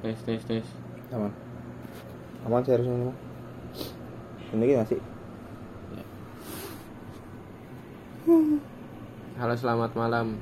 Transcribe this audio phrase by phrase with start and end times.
[0.00, 0.66] tes tes tes.
[1.12, 1.32] Aman.
[2.48, 3.16] Aman sih harusnya ini mah
[4.50, 5.00] ini gak sih
[9.40, 10.36] halo selamat malam.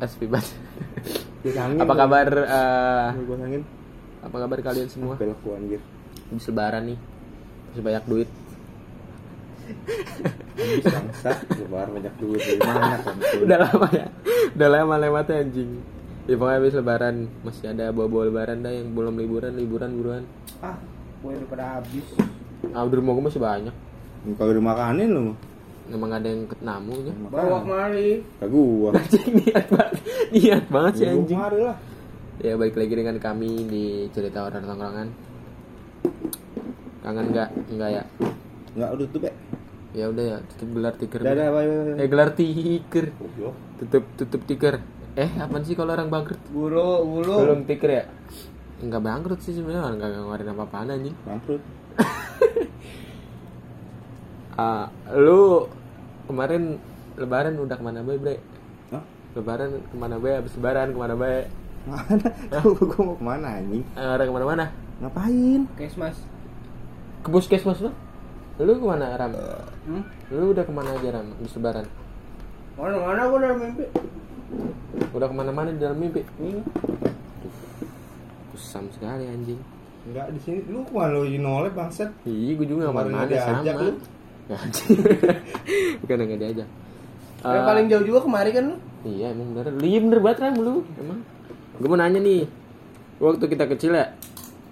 [0.00, 0.46] SP Bat
[1.44, 3.62] Bisa angin apa kabar eh, Gua angin
[4.24, 5.14] apa kabar kalian semua?
[5.16, 5.80] Belok anjir.
[6.28, 6.98] Habis lebaran nih.
[7.70, 8.28] Masih banyak duit.
[10.56, 12.40] Habis bangsa lebar banyak duit.
[12.42, 13.14] Dari mana kan
[13.44, 14.06] udah lama ya.
[14.56, 15.99] Udah lama lewatnya anjing
[16.30, 20.22] ya pokoknya habis lebaran masih ada bawa-bawa lebaran dah yang belum liburan liburan buruan.
[20.62, 20.78] Ah
[21.26, 22.06] gue udah pada habis.
[22.70, 23.74] Ah di rumah gue masih banyak.
[24.38, 25.34] Kalau dimakanin lu.
[25.90, 28.22] Emang ada yang kenamu ya bawa kemari.
[28.38, 28.94] Ke gua.
[29.02, 29.94] Anjing niat banget
[30.30, 31.34] niat banget sih anjing.
[31.34, 31.76] kemari lah.
[32.38, 35.08] Ya balik lagi dengan kami di cerita orang tongkrongan.
[37.02, 37.48] Kangen nggak?
[37.74, 38.04] Nggak ya?
[38.78, 39.34] Nggak udah tutup ya?
[39.90, 41.98] Ya udah ya tutup gelar tiker dadah bye bye bye.
[41.98, 43.06] Eh gelar tiker.
[43.18, 43.56] Goblok.
[43.82, 44.78] tutup tutup tiker
[45.18, 46.38] eh apaan sih kalau orang bangkrut?
[46.54, 48.04] Buru bulu belum tiker ya?
[48.80, 51.16] Nggak bangkrut sih sebenarnya orang nggak ngeluarin apa apaan anjing.
[51.26, 51.62] Bangkrut.
[54.60, 55.72] Ah, lu
[56.28, 56.76] kemarin
[57.16, 58.36] lebaran udah ke mana bay bre?
[58.92, 59.00] Hah?
[59.32, 61.48] lebaran ke mana bay abis lebaran ke mana bay
[61.88, 62.28] mana?
[62.60, 63.80] Gua, gua mau ke mana anjing?
[63.96, 64.66] Eh, orang ke mana mana
[65.00, 65.64] ngapain?
[65.80, 66.20] Kesmas.
[67.24, 67.88] Ke puskesmas lu
[68.60, 69.32] lu ke mana ram?
[69.88, 70.04] Hmm?
[70.28, 71.86] lu udah ke mana aja ram abis lebaran?
[72.76, 73.84] Mana mana gue udah mimpi
[75.10, 76.22] udah ke mana-mana di dalam mimpi.
[76.38, 76.62] Nih.
[78.50, 79.60] kusam sekali anjing.
[80.02, 80.58] Enggak di sini.
[80.66, 82.10] Lu ke mana lu nolep bangsat.
[82.22, 83.72] Iya gue juga Kemarin ke mana-mana nggak sama.
[83.80, 83.92] lu.
[86.00, 86.68] Bukan nggak diajak.
[87.40, 88.76] Yang Eh, paling jauh juga kemari kan lu?
[89.02, 89.64] Iya emang bener.
[89.72, 90.74] Lu Iya bener banget Ram lu.
[90.94, 91.18] Emang.
[91.76, 92.44] Gue mau nanya nih.
[93.16, 94.06] Waktu kita kecil ya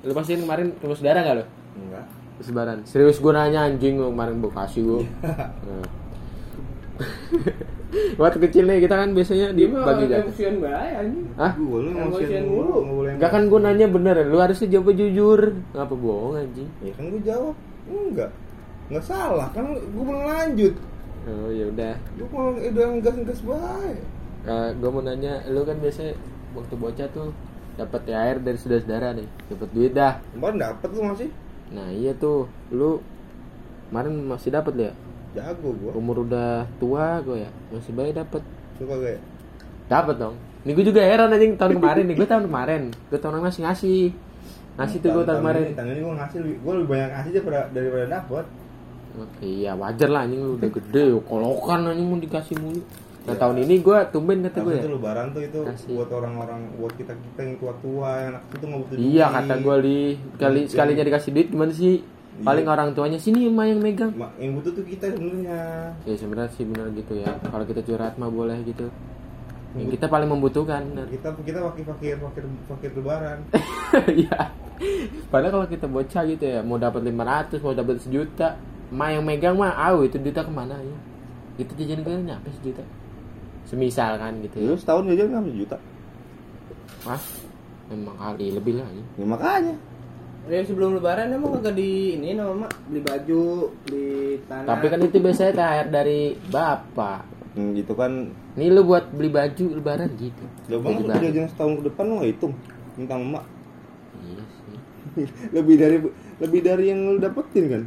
[0.00, 1.44] Lu pastiin kemarin terus darah gak lu?
[1.78, 2.04] enggak.
[2.36, 5.88] Terus lebaran Serius gue nanya anjing lu kemarin Bekasi gue Nah.
[8.20, 11.26] Waktu kecil nih kita kan biasanya dibagi jatah emosian banget anjing.
[11.40, 11.52] Hah?
[11.56, 12.52] lu Emosian mulu.
[12.52, 12.76] mulu.
[12.76, 15.40] nggak boleh Enggak kan gue nanya bener Lu harusnya jawab jujur.
[15.72, 16.68] Ngapa bohong anjing?
[16.84, 17.54] Ya kan gua jawab.
[17.88, 18.30] Enggak.
[18.92, 20.74] Enggak salah kan gua belum lanjut.
[21.28, 21.94] Oh ya udah.
[22.20, 24.00] Gua mau udah ngegas ngegas baik.
[24.80, 26.12] Gue mau nanya Lu kan biasanya
[26.56, 27.28] Waktu bocah tuh
[27.78, 29.28] dapat THR dari saudara-saudara nih.
[29.52, 30.18] Dapat duit dah.
[30.34, 31.28] Kemarin dapet lu masih?
[31.68, 32.98] Nah iya tuh, lu
[33.92, 34.92] kemarin masih dapat ya?
[35.38, 38.42] Jago gua Umur udah tua gue ya, masih baik dapat.
[38.74, 39.20] suka gak ya
[39.86, 40.34] Dapat dong.
[40.60, 44.02] Nih gue juga heran anjing tahun kemarin nih, gue tahun kemarin, gue tahun masih ngasih.
[44.74, 45.62] Ngasih tuh gue tahun kemarin.
[45.64, 48.44] ini, tahun ini gua ngasih gua lebih banyak ngasih daripada daripada dapet
[49.38, 52.78] Iya wajar lah anjing lu udah gede, kolokan anjing mau dikasih mulu.
[53.26, 53.40] Nah Ya.
[53.40, 54.80] tahun ini gue tumben kata gue ya.
[54.80, 55.90] itu lebaran tuh itu Kasih.
[55.92, 59.34] buat orang-orang buat kita kita yang tua-tua yang anak itu nggak butuh Iya duit.
[59.34, 60.00] kata gue li,
[60.38, 60.68] kali Iya.
[60.70, 61.94] sekalinya dikasih duit gimana sih?
[62.38, 62.72] Paling Iya.
[62.72, 64.12] orang tuanya sini emak yang megang.
[64.14, 65.60] Ma- yang butuh tuh kita sebenarnya
[66.02, 67.30] Ya sebenarnya sih benar gitu ya.
[67.42, 68.86] Kalau kita curhat mah boleh gitu.
[69.74, 70.82] Yang kita paling membutuhkan.
[71.08, 73.38] kita kita fakir fakir fakir fakir lebaran
[74.22, 74.54] Iya.
[75.26, 78.54] Padahal kalau kita bocah gitu ya, mau dapat 500, mau dapat sejuta,
[78.88, 80.98] emak yang megang mah, ah itu duitnya ke mana ya?
[81.58, 82.86] Itu jajan gue nyampe sejuta.
[83.64, 84.64] Semisal kan gitu ya.
[84.64, 85.76] Lu setahun jajan nggak sejuta
[87.02, 87.24] Mas,
[87.86, 89.02] memang kali lebih lagi.
[89.14, 89.74] ya makanya
[90.48, 93.42] Dari sebelum lebaran emang kagak di ini nama mak beli baju
[93.84, 94.08] beli
[94.48, 97.20] tanah Tapi kan itu biasanya THR dari bapak.
[97.52, 100.44] hmm, gitu kan Nih lu buat beli baju lebaran gitu.
[100.66, 101.20] bang lu baru.
[101.22, 102.54] jajan setahun ke depan lu nggak hitung
[102.94, 103.44] minta emak
[104.18, 104.78] Iya sih.
[105.56, 105.96] lebih dari
[106.38, 107.84] lebih dari yang lu dapetin kan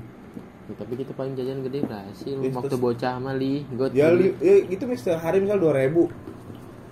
[0.61, 2.31] Ya, tapi kita paling jajan gede berhasil.
[2.31, 5.75] Iya, Waktu terus- bocah mah li, gue ya, li, ya itu misal hari misal dua
[5.75, 6.07] ribu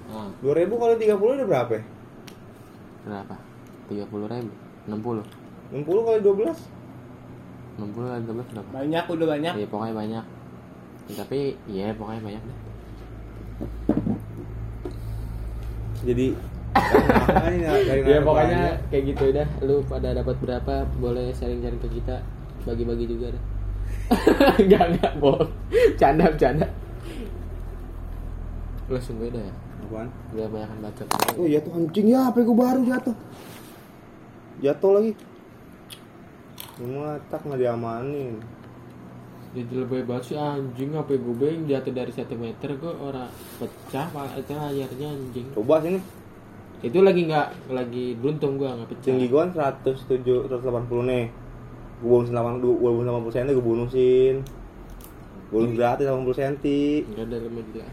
[0.09, 1.84] Ah, dua ribu kali tiga puluh udah berapa ya?
[3.02, 3.35] berapa?
[3.88, 4.52] Tiga puluh ribu,
[4.84, 5.24] enam puluh,
[5.69, 6.59] enam puluh kali dua belas
[7.78, 8.69] enam puluh kali berapa?
[8.74, 10.25] banyak udah banyak Iya pokoknya banyak.
[11.09, 12.59] Ya, tapi iya pokoknya banyak deh.
[16.06, 16.28] jadi
[18.06, 18.75] Ya pokoknya banyak.
[18.94, 19.47] kayak gitu dah.
[19.66, 20.85] Lu pada dapat berapa?
[21.02, 22.22] Boleh sharing-sharing ke kita.
[22.64, 23.44] Bagi-bagi juga dah.
[24.61, 25.49] enggak enggak bohong.
[25.97, 26.67] Canda canda.
[28.85, 29.53] Langsung beda ya.
[29.85, 30.08] Apaan?
[30.34, 31.03] Udah banyak baca.
[31.38, 33.16] Oh iya tuh anjing ya HP gue baru jatuh
[34.59, 35.11] Jatuh lagi
[36.79, 38.40] Cuma tak nggak diamanin
[39.52, 43.28] Jadi lebih banget sih anjing apa gue beng jatuh dari satu meter gue orang
[43.59, 45.47] pecah malah itu layarnya anjing.
[45.52, 45.99] Coba sini
[46.79, 49.09] Itu lagi nggak lagi beruntung gue nggak pecah.
[49.11, 51.26] Tinggi gue kan 107, 180 nih
[51.99, 54.35] Gue bonusin 8, gue bonusin 80 cm gue bonusin
[55.52, 56.55] Bonus gratis 80 cm
[57.11, 57.85] Enggak ada media.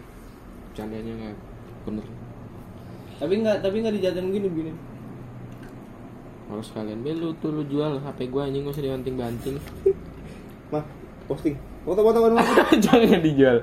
[0.76, 1.36] Candanya nggak
[1.88, 2.06] bener.
[3.16, 4.72] tapi nggak tapi nggak dijajan gini gini
[6.46, 9.56] Kalau sekalian be lu tuh lu jual HP gua anjing gak usah dibanting-banting.
[10.72, 10.84] Mah,
[11.26, 11.54] posting
[11.86, 12.32] Foto-foto kan
[12.84, 13.62] Jangan dijual.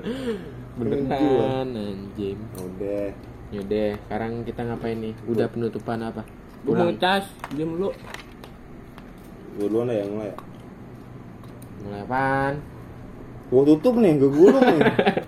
[0.80, 2.38] Beneran anjing.
[2.56, 3.12] Udah
[3.52, 5.14] Yaudah, sekarang kita ngapain nih?
[5.30, 6.26] Udah penutupan apa?
[6.66, 7.92] Gue mau ngecas, dia mulu.
[9.54, 10.36] Gue duluan yang mulai ya.
[11.84, 12.54] mulai apaan
[13.52, 14.80] Gue tutup nih, gue gulung nih.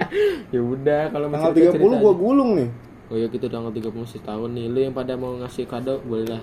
[0.56, 2.19] ya udah kalau Tanggal masih ada 30 cerita gue aja.
[2.19, 2.69] gulung nih.
[3.06, 6.43] oh ya gitu tanggal 30 setahun nih lu yang pada mau ngasih kado boleh lah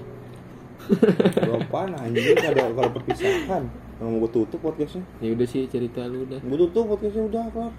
[0.90, 3.64] Gue apaan anjing kalau kalau perpisahan.
[4.04, 5.04] Mau gue tutup podcastnya.
[5.24, 7.74] ya udah sih cerita lu udah Gue tutup podcastnya udah kelar.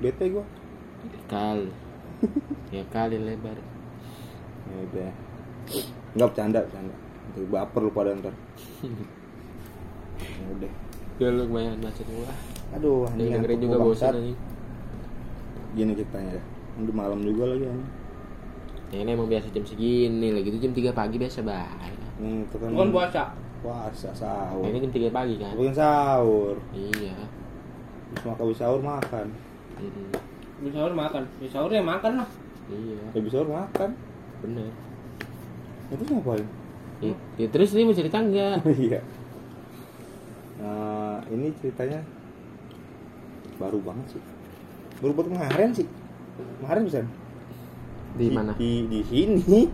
[0.00, 0.44] Bete gue.
[1.24, 1.64] kal
[2.68, 3.56] ya kali lebar
[4.68, 5.10] Ya udah.
[6.12, 6.92] Enggak bercanda, bercanda.
[6.92, 8.34] Nanti baper lu pada ntar.
[10.20, 10.72] Ya udah.
[11.20, 12.32] ya lu kebanyakan macet gua
[12.76, 14.38] Aduh, anjing dengerin juga bosan anjing
[15.76, 16.42] Gini ceritanya ya.
[16.80, 17.90] Udah malam juga lagi anjing.
[18.90, 22.56] ya ini emang biasa jam segini lagi itu jam 3 pagi biasa banget Hmm, itu
[22.56, 23.22] kan Bukan puasa.
[23.60, 24.64] puasa sahur.
[24.66, 26.56] ini jam 3 pagi kan Bukan sahur.
[26.70, 27.16] iya
[28.10, 29.26] Habis makan habis sahur makan.
[29.76, 30.08] Mm-mm.
[30.58, 31.22] Habis sahur makan.
[31.30, 32.28] Habis sahur ya makan lah.
[32.68, 33.90] iya Habis sahur makan.
[34.40, 34.68] bener
[35.88, 36.46] Itu ngapain?
[37.00, 39.00] ya, ya terus ini mau cerita enggak Iya.
[40.56, 42.04] Nah, ini ceritanya
[43.56, 44.22] baru banget sih.
[45.00, 45.88] Baru buat kemarin sih.
[46.60, 47.00] Kemarin bisa.
[48.10, 49.64] di mana Di di sini.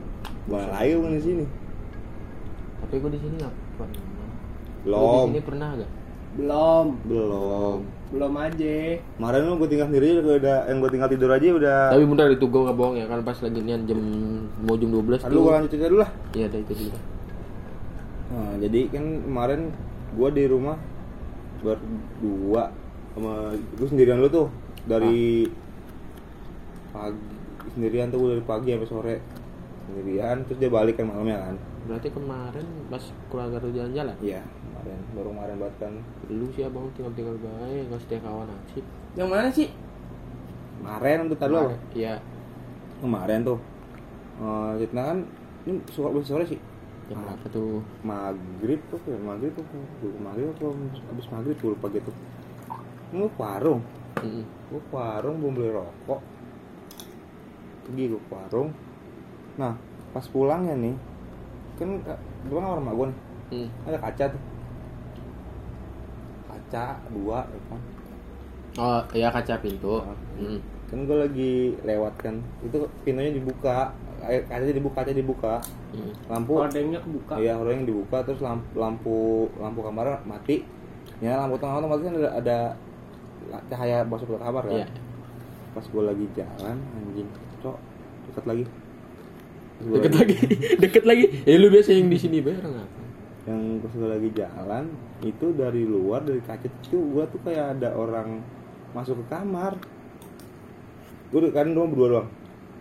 [0.47, 1.45] Bukan lagi bukan di sini.
[2.87, 4.03] Tapi gua di sini nggak pernah
[4.83, 5.27] Lu di Belum.
[5.27, 5.91] sini pernah gak
[6.37, 6.87] Belum.
[7.03, 7.79] Belum.
[8.07, 8.77] Belum aja.
[9.17, 11.81] Kemarin lu gue tinggal sendiri udah udah yang gue tinggal tidur aja udah.
[11.91, 13.99] tapi bener itu gua nggak bohong ya kan pas lagi nian jam
[14.61, 16.11] mau jam 12 Aduh, gue lanjut cerita dulu lah.
[16.33, 16.99] iya ada itu juga
[18.27, 19.61] Nah, jadi kan kemarin
[20.13, 20.77] gue di rumah
[21.59, 22.65] berdua
[23.11, 24.47] sama gue sendirian lu tuh
[24.85, 25.49] dari
[26.93, 27.19] pagi
[27.73, 29.17] sendirian tuh gua dari pagi sampai sore
[29.85, 31.57] sendirian terus dia balik kan malamnya kan
[31.87, 34.17] berarti kemarin pas keluarga lu jalan-jalan?
[34.19, 34.99] Iya kemarin.
[35.15, 35.93] Baru kemarin banget kan.
[36.29, 38.85] Lu sih abang tinggal-tinggal baik nggak setia kawan asik
[39.15, 39.69] Yang mana sih?
[40.77, 41.55] kemarin tuh tadi
[41.97, 42.15] iya.
[43.01, 43.59] Kemarin tuh.
[44.39, 45.19] Eh kita kan
[45.67, 46.61] ini suka besok sore sih.
[47.07, 47.83] Jam berapa tuh?
[48.03, 49.65] maghrib tuh ya maghrib tuh.
[50.03, 50.75] Gue maghrib atau
[51.11, 52.11] habis maghrib gue lupa gitu.
[53.15, 53.83] Gue warung.
[54.23, 54.45] Mm-mm.
[54.73, 56.21] gue ke warung belum beli rokok.
[57.87, 58.71] Pergi gue ke warung.
[59.59, 59.75] Nah
[60.15, 60.97] pas pulangnya nih
[61.77, 61.89] kan
[62.43, 63.69] gue kan kamar mak gue nih Hmm.
[63.87, 64.43] ada kaca tuh
[66.47, 67.81] kaca dua ya kan
[68.77, 70.03] oh iya kaca pintu
[70.37, 70.61] Mm.
[70.87, 71.53] kan gue lagi
[71.83, 73.89] lewat kan itu pintunya dibuka
[74.21, 75.55] kacanya dibuka kaca dibuka
[75.97, 76.13] Mm.
[76.29, 77.41] lampu Hordengnya kebuka.
[77.41, 79.17] Iya, yang dibuka terus lampu lampu,
[79.57, 80.61] lampu kamar mati.
[81.25, 82.59] Ya, lampu tengah otomatis kan ada, ada
[83.73, 84.77] cahaya masuk ke kamar kan.
[84.85, 84.87] Iya.
[85.73, 87.29] Pas gue lagi jalan, anjing,
[87.65, 87.77] cok,
[88.29, 88.65] dekat lagi.
[89.79, 90.37] Deket lagi
[90.83, 93.05] deket lagi ya lu biasa yang di sini bareng apa
[93.45, 94.85] Yang pas gue lagi jalan,
[95.23, 98.43] itu dari luar dari kaca itu gue tuh kayak ada orang
[98.91, 99.79] masuk ke kamar.
[101.29, 102.29] Gue kan rumah berdua doang.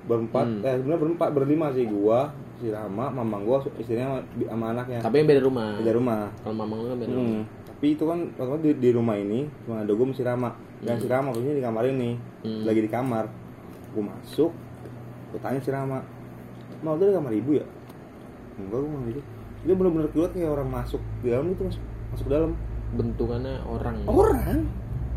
[0.06, 0.62] Berempat, Hmm.
[0.62, 5.00] eh sebenarnya berempat, berlima sih gua, si Rama, mamang gua, istrinya sama, sama anaknya.
[5.02, 6.22] tapi yang beda rumah Beda rumah.
[6.40, 7.44] kalau mamang lu kan beda rumah Hmm.
[7.68, 10.50] Tapi itu kan waktu di, di rumah ini cuma ada gue masih Rama.
[10.80, 12.10] Dan si Rama posisinya di kamar ini.
[12.42, 12.64] Hmm.
[12.64, 13.26] Lagi di kamar.
[13.92, 14.52] Gue masuk.
[15.30, 16.00] Gue tanya si Rama.
[16.86, 17.66] Mau tuh di kamar ibu ya?
[18.56, 19.22] Enggak gue gitu.
[19.66, 22.52] Dia bener-bener keluar kayak orang masuk di dalam itu masuk masuk ke dalam.
[22.88, 24.70] bentukannya orang Orang.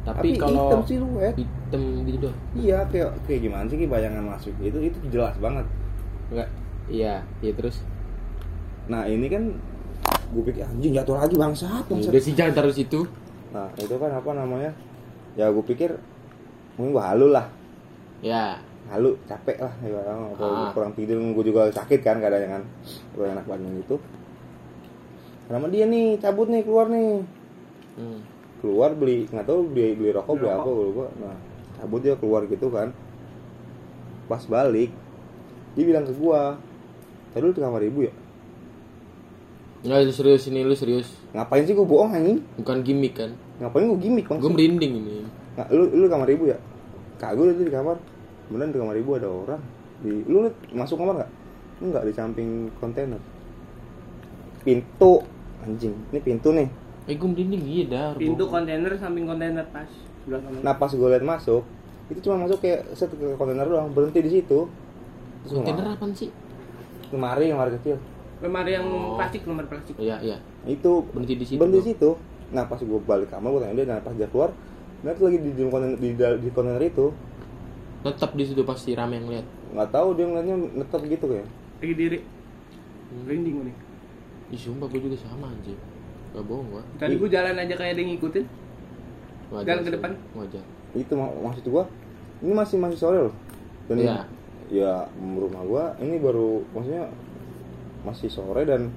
[0.02, 1.36] tapi, hitam kalau siluet.
[1.36, 5.68] hitam gitu doang Iya kayak kayak gimana sih kayak bayangan masuk itu itu jelas banget.
[6.26, 6.48] enggak
[6.88, 7.84] iya iya terus
[8.88, 9.52] Nah ini kan
[10.28, 11.84] gue pikir anjing jatuh lagi bangsat.
[11.84, 12.10] Ya bangsat.
[12.10, 13.00] udah sih jangan taruh situ
[13.48, 14.72] Nah itu kan apa namanya?
[15.36, 15.92] Ya gue pikir
[16.74, 17.46] mungkin gue halu lah.
[18.18, 18.56] ya
[18.88, 20.72] halu capek lah ya kalau Ah.
[20.72, 22.62] kurang tidur gue juga sakit kan kadang kan.
[23.12, 23.96] Gue enak badan gitu.
[25.48, 27.24] Sama dia nih cabut nih keluar nih.
[27.98, 28.20] Hmm.
[28.58, 31.06] keluar beli nggak tahu beli beli rokok Beli beli apa gue lupa.
[31.22, 31.36] Nah
[31.78, 32.88] cabut dia keluar gitu kan.
[34.26, 34.90] Pas balik
[35.76, 36.58] dia bilang ke gua
[37.30, 38.12] tadi lu di kamar ibu ya?
[39.86, 41.06] Nggak lu serius ini lu serius.
[41.30, 42.42] Ngapain sih gua bohong anjing?
[42.58, 43.30] Bukan gimmick kan?
[43.62, 45.14] Ngapain gua gimmick bang gue merinding ini.
[45.54, 46.58] Nggak, lu lu kamar ibu ya?
[47.22, 47.96] Kagak lu di kamar
[48.48, 49.62] beneran di kamar ibu ada orang.
[49.98, 51.30] Di lu liat masuk kamar nggak?
[51.78, 53.20] Enggak di samping kontainer.
[54.62, 55.22] Pintu.
[55.58, 56.68] Anjing ini pintu nih.
[57.08, 59.88] Eh gue merinding iya dah Pintu kontainer samping kontainer pas.
[60.22, 60.60] Sebelah kanan.
[60.62, 61.62] nah pas gue liat masuk
[62.08, 63.90] itu cuma masuk kayak set ke kontainer doang.
[63.90, 64.70] Berhenti di situ.
[65.44, 66.30] Terus kontainer apaan sih?
[67.10, 67.96] Lemari lemari kecil.
[68.38, 69.18] Lemari yang Oh.
[69.18, 69.98] plastik, lemari plastik.
[69.98, 70.38] iya iya.
[70.62, 72.10] Itu berhenti di situ berhenti di situ.
[72.54, 74.54] Nah pas gue balik kamar gue tanya dia nah pas dia keluar?
[75.02, 77.06] Dia tuh lagi di, di kontainer di, di kontainer itu
[77.98, 81.46] tetap di situ pasti rame yang lihat nggak tahu dia ngeliatnya netep gitu kayak
[81.78, 82.18] Lagi diri.
[83.08, 83.76] Merinding gue nih.
[84.50, 85.78] Ih sumpah gue juga sama anjir
[86.28, 88.44] Gak bohong gua Tadi gue jalan aja kayak ada yang ngikutin.
[89.48, 90.10] Wajar Jalan ke depan.
[90.34, 90.64] Wajar
[90.96, 91.84] itu mak- maksud gua
[92.40, 93.34] ini masih masih sore loh
[93.86, 94.16] dan Iya.
[94.68, 97.12] ya rumah gua ini baru maksudnya
[98.02, 98.88] masih sore dan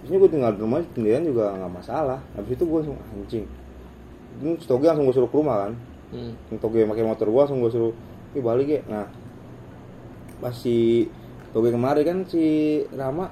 [0.00, 2.24] Terusnya gue tinggal di rumah sendirian juga nggak masalah.
[2.32, 3.44] Habis itu gue langsung anjing.
[4.40, 5.72] Ini Toge langsung gue suruh ke rumah kan.
[6.08, 6.32] Hmm.
[6.56, 7.92] Toge pakai motor gue langsung gue suruh,
[8.34, 9.06] "Ih balik ya." Nah,
[10.54, 11.06] si
[11.50, 12.44] Toge kemarin kan si
[12.94, 13.26] Rama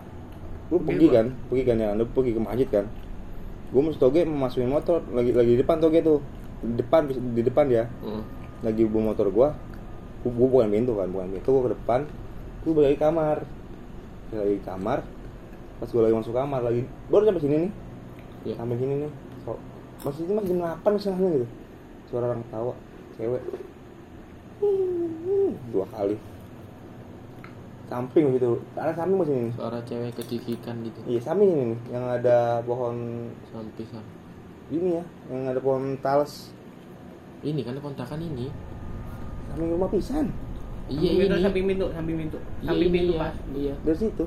[0.68, 2.84] lu pergi kan, pergi kan ya, lu pergi ke masjid kan.
[3.72, 6.20] Gue mesti Toge memasukin motor lagi lagi di depan Toge tuh.
[6.58, 7.86] Di depan di depan ya.
[8.02, 8.26] Hmm.
[8.66, 9.54] Lagi bawa motor gua.
[10.26, 12.00] Gua, gua bukan pintu kan, bukan pintu gua ke depan.
[12.66, 13.36] Gua balik di kamar.
[14.34, 14.98] Lagi di kamar.
[15.78, 17.72] Pas gua lagi masuk kamar lagi baru sampai sini nih.
[18.50, 18.54] Iya.
[18.58, 19.12] Sampai sini nih.
[19.46, 19.54] So,
[20.02, 21.46] masih masih jam 8 setengahnya gitu.
[22.10, 22.74] Suara orang ketawa,
[23.14, 23.42] cewek.
[25.68, 26.16] Dua kali.
[27.88, 28.60] Samping gitu.
[28.74, 29.50] Karena samping masih ini.
[29.56, 30.98] Suara cewek kecikikan gitu.
[31.06, 32.96] Iya, samping ini nih yang ada pohon
[33.48, 34.16] Sampai sam-
[34.68, 36.52] ini ya, yang ada pohon talas
[37.40, 38.52] Ini kan kontrakan ini.
[39.48, 40.28] samping rumah pisan.
[40.88, 41.40] Iya ini.
[41.40, 42.38] samping pintu, samping pintu.
[42.60, 43.20] Iya, Samping pintu iya.
[43.20, 43.34] pas.
[43.50, 43.74] Iya.
[43.80, 44.24] Dari situ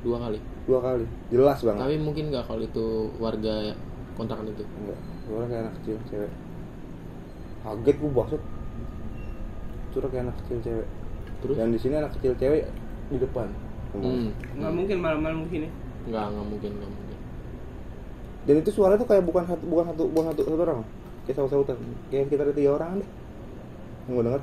[0.00, 0.40] Dua kali.
[0.64, 1.04] dua kali.
[1.28, 1.80] Jelas banget.
[1.80, 2.84] Tapi mungkin nggak kalau itu
[3.16, 3.72] warga
[4.16, 4.64] kontrakan itu.
[4.64, 6.32] Enggak, kayak anak kecil cewek.
[7.60, 8.42] Kaget gua basut.
[9.92, 10.88] Suara kayak anak kecil cewek.
[11.40, 11.56] Terus?
[11.56, 12.64] Dan di sini anak kecil cewek
[13.10, 13.48] di depan.
[13.90, 14.30] Hmm.
[14.56, 15.68] Nggak mungkin malam-malam begini.
[16.06, 17.16] Nggak nggak mungkin nggak mungkin.
[18.48, 20.80] Dan itu suara tuh kayak bukan satu bukan satu bukan satu, satu orang.
[21.26, 21.76] Kayak saut-sautan.
[22.08, 23.08] Kayak kita ada tiga orang deh.
[24.08, 24.42] Yang gua denger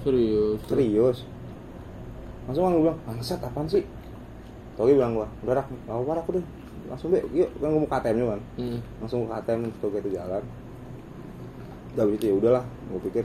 [0.00, 0.60] Serius.
[0.64, 1.18] serius.
[2.48, 3.84] Langsung orang bilang, "Bangsat apaan sih?"
[4.80, 6.44] Togi bilang gua, "Udah rak, enggak apa aku deh."
[6.88, 8.40] Langsung deh, yuk kan gua mau KTM nya kan.
[8.56, 8.78] Hmm.
[9.04, 10.42] langsung ke KTM Toge itu jalan
[11.96, 13.24] habis itu ya udahlah gue pikir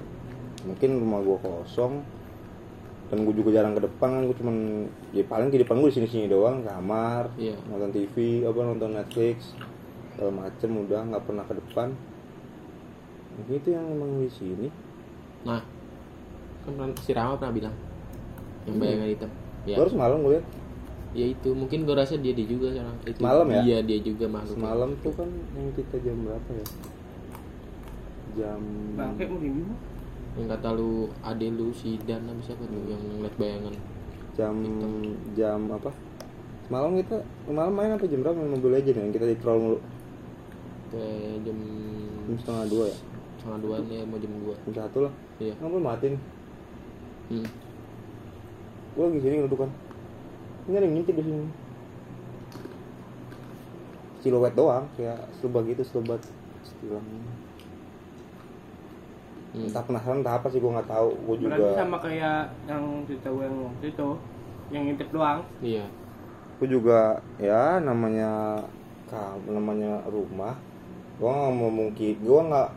[0.64, 2.02] mungkin rumah gue kosong
[3.06, 4.56] dan gue juga jarang ke depan kan gue cuman
[5.12, 7.54] ya paling di depan gue di sini sini doang kamar Iya.
[7.66, 9.54] nonton TV apa nonton Netflix
[10.12, 11.94] segala macem udah nggak pernah ke depan
[13.36, 14.68] mungkin itu yang emang di sini
[15.46, 15.62] Nah,
[16.64, 17.76] kan pernah- si Rama pernah bilang
[18.66, 19.32] yang bayangan hitam.
[19.64, 19.78] Ya.
[19.78, 20.48] baru semalam gue lihat
[21.14, 23.20] Ya itu mungkin gue rasa dia dia juga sekarang itu.
[23.20, 23.62] Malam ya?
[23.64, 24.58] Iya dia juga makhluk.
[24.58, 26.66] semalam tuh kan yang kita jam berapa ya
[28.36, 28.60] jam
[29.00, 29.76] Bangke mau mana?
[30.36, 33.76] Yang kata lu ade lu si Dan apa siapa tuh yang ngeliat bayangan.
[34.36, 34.56] jam
[35.32, 35.92] jam apa?
[36.68, 38.36] Semalam kita semalam main apa jam berapa?
[38.36, 39.80] Main Mobile Legend yang kita di troll mulu.
[40.92, 41.58] Kayak jam
[42.28, 42.98] jam setengah dua ya?
[43.40, 44.56] Setengah dua nih mau jam dua.
[44.68, 45.14] jam satu lah.
[45.40, 45.54] Iya.
[45.60, 46.16] ngapain matiin.
[47.26, 47.48] Hmm.
[48.96, 49.72] gue lagi sini ngeduduk kan
[50.72, 51.48] ini ada yang ngintip di sini.
[54.24, 56.22] Siluet doang kayak selebat gitu selebat
[56.66, 57.06] stilang
[59.56, 59.66] Hmm.
[59.66, 63.28] entah penasaran entah apa sih gue nggak tahu gue Berarti juga sama kayak yang cerita
[63.30, 64.10] gue yang waktu itu
[64.68, 65.40] yang ngintip doang.
[65.60, 65.86] Iya.
[66.56, 67.00] gue juga
[67.36, 68.60] ya namanya
[69.46, 70.56] namanya rumah
[71.16, 72.70] gue nggak mau mungkin gue nggak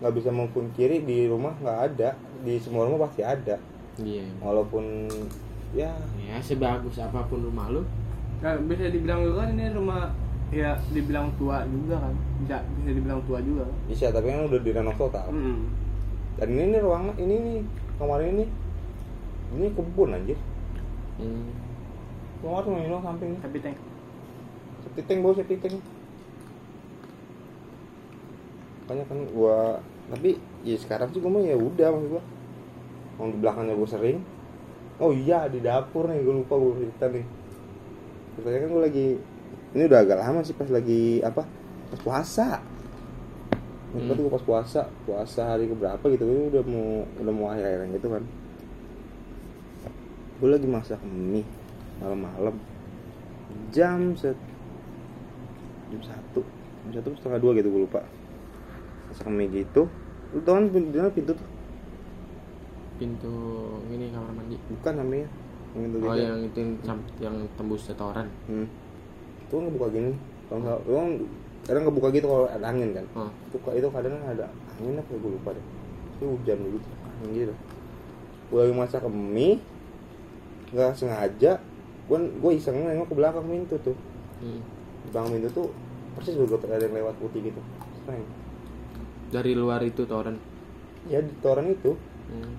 [0.00, 2.10] nggak bisa memungkiri di rumah nggak ada
[2.40, 3.58] di semua rumah pasti ada
[3.98, 4.24] Iya.
[4.38, 5.10] walaupun
[5.70, 7.82] ya Ya sebagus apa pun rumah lu.
[8.40, 10.08] Nah, bisa dibilang juga kan ini rumah
[10.48, 12.14] ya dibilang tua juga kan.
[12.40, 13.66] Bisa bisa dibilang tua juga.
[13.84, 15.68] bisa tapi kan udah direnov total Hmm.
[16.40, 17.58] Dan ini nih ruangan ini nih
[18.00, 18.48] kamar ini.
[19.50, 20.40] Ini kebun anjir.
[21.20, 21.52] Hmm.
[22.40, 23.36] kamar tuh doang samping.
[23.44, 23.76] Tapi tank.
[24.80, 25.76] septic tank bau septic tank.
[28.88, 32.22] Makanya kan gua tapi ya sekarang sih gua mah ya udah maksud gua.
[33.20, 34.18] Mau di belakangnya gua sering.
[34.96, 37.26] Oh iya di dapur nih gua lupa gua cerita nih.
[38.40, 39.08] Ceritanya kan gua lagi
[39.76, 41.46] ini udah agak lama sih pas lagi apa
[41.92, 42.64] pas puasa
[43.90, 44.06] Hmm.
[44.06, 46.86] Waktu gua pas puasa puasa hari keberapa gitu ini udah mau
[47.18, 48.22] udah mau akhir akhiran gitu kan
[50.38, 51.42] gua lagi masak mie
[51.98, 52.54] malam-malam
[53.70, 54.38] jam set
[55.90, 56.40] jam satu
[56.86, 58.00] jam satu setengah dua gitu gue lupa
[59.10, 59.90] masak mie gitu
[60.30, 61.48] lu tau kan pintu, pintu tuh
[62.94, 63.32] Pintu
[63.88, 64.60] ini kamar mandi.
[64.70, 65.26] bukan namanya
[65.72, 68.28] yang pintu Oh gitu yang itu yang, yang tembus setoran.
[68.46, 68.66] hmm.
[69.48, 70.12] tuh ngebuka gini
[70.46, 70.80] kalau nggak
[71.70, 73.30] kadang ngebuka gitu kalau ada angin kan Oh.
[73.46, 75.64] itu itu kadang ada angin apa ya gue lupa deh
[76.12, 77.54] itu hujan gitu angin gitu
[78.50, 79.62] gue lagi masak mie
[80.68, 81.62] nggak sengaja
[82.04, 83.96] gue gue iseng nengok ke belakang pintu tuh
[84.40, 84.58] Hmm.
[85.00, 85.68] di belakang pintu tuh
[86.10, 87.60] persis gue ada yang lewat putih gitu.
[89.30, 90.40] Dari luar itu toren.
[91.06, 91.94] ya di toren itu
[92.26, 92.54] Hmm.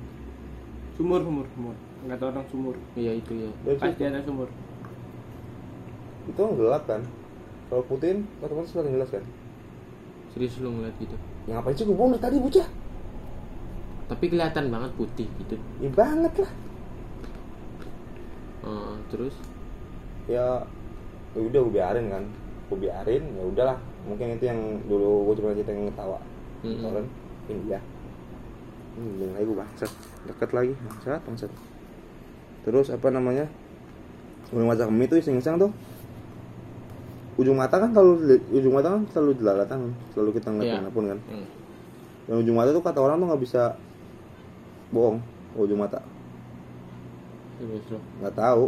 [0.94, 1.76] Sumur sumur sumur.
[2.02, 2.76] Enggak tahu orang sumur.
[2.94, 3.50] Iya itu ya.
[3.62, 4.08] dari Pasti situ.
[4.08, 4.48] ada sumur.
[6.24, 7.02] itu gelap kan
[7.72, 9.24] kalau putihin otomatis kelihatan jelas kan?
[10.36, 11.16] Serius lu ngeliat gitu.
[11.48, 12.68] ya ngapain sih gue dari tadi bocah?
[14.12, 15.56] Tapi kelihatan banget putih gitu.
[15.80, 16.52] ya banget lah.
[18.68, 19.32] Oh, terus?
[20.28, 20.68] Ya
[21.32, 22.24] ya udah gue biarin kan?
[22.68, 23.80] Gue biarin ya udahlah.
[24.04, 24.60] Mungkin itu yang
[24.92, 26.20] dulu gue cuma cerita yang ketawa.
[26.68, 26.84] Mm-mm.
[26.84, 27.08] Toren
[27.48, 27.80] ini dia.
[29.00, 29.92] Ini bilang lagi gue bangsat.
[30.28, 31.52] Deket lagi bangsat bangsat.
[32.68, 33.48] Terus apa namanya?
[34.52, 35.72] Ujung mata kami itu iseng-iseng tuh.
[37.42, 40.78] Ujung mata kan selalu ujung mata kan selalu jelalatan, selalu kita ngeliat Iya.
[40.78, 41.20] mana pun kan.
[41.26, 41.48] Hmm.
[42.30, 43.64] Yang ujung mata tuh kata orang tuh nggak bisa
[44.94, 45.18] bohong
[45.58, 46.06] ujung mata.
[47.62, 47.98] Lo.
[48.22, 48.66] nggak tahu.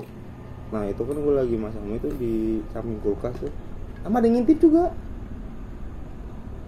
[0.73, 2.33] Nah itu kan gue lagi masang itu di
[2.73, 3.53] samping kulkas tuh.
[4.01, 4.89] Sama ada ngintip juga.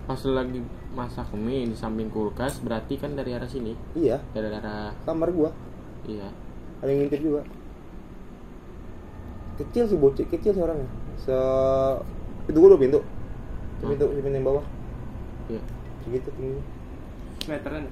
[0.06, 0.62] Pas lagi
[0.94, 3.74] masak mie di samping kulkas berarti kan dari arah sini.
[3.98, 5.50] Iya, Dari arah kamar gua
[6.06, 6.30] iya.
[6.82, 7.42] ada yang ngintip juga.
[9.58, 10.88] Kecil sih bocil, kecil sih orangnya.
[11.22, 11.38] Se
[12.50, 13.00] itu gua dua pintu.
[13.00, 13.90] Hmm.
[13.94, 14.66] Pintu, pintu yang bawah.
[15.52, 15.62] Iya.
[16.06, 16.62] Segitu tinggi.
[17.46, 17.86] meteran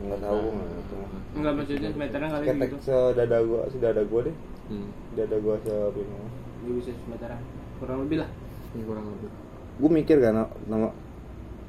[0.00, 1.04] Nggak tahu gua nggak tahu.
[1.36, 4.36] enggak maksudnya meteran kali Ketek gitu sedada gua, sedada gua deh.
[4.72, 4.88] Hmm.
[5.12, 6.16] Dada gua sepintu.
[6.64, 7.36] dia bisa meteran
[7.76, 8.30] kurang lebih lah
[8.72, 9.28] Ini kurang lebih.
[9.74, 10.88] Gue mikir kan nama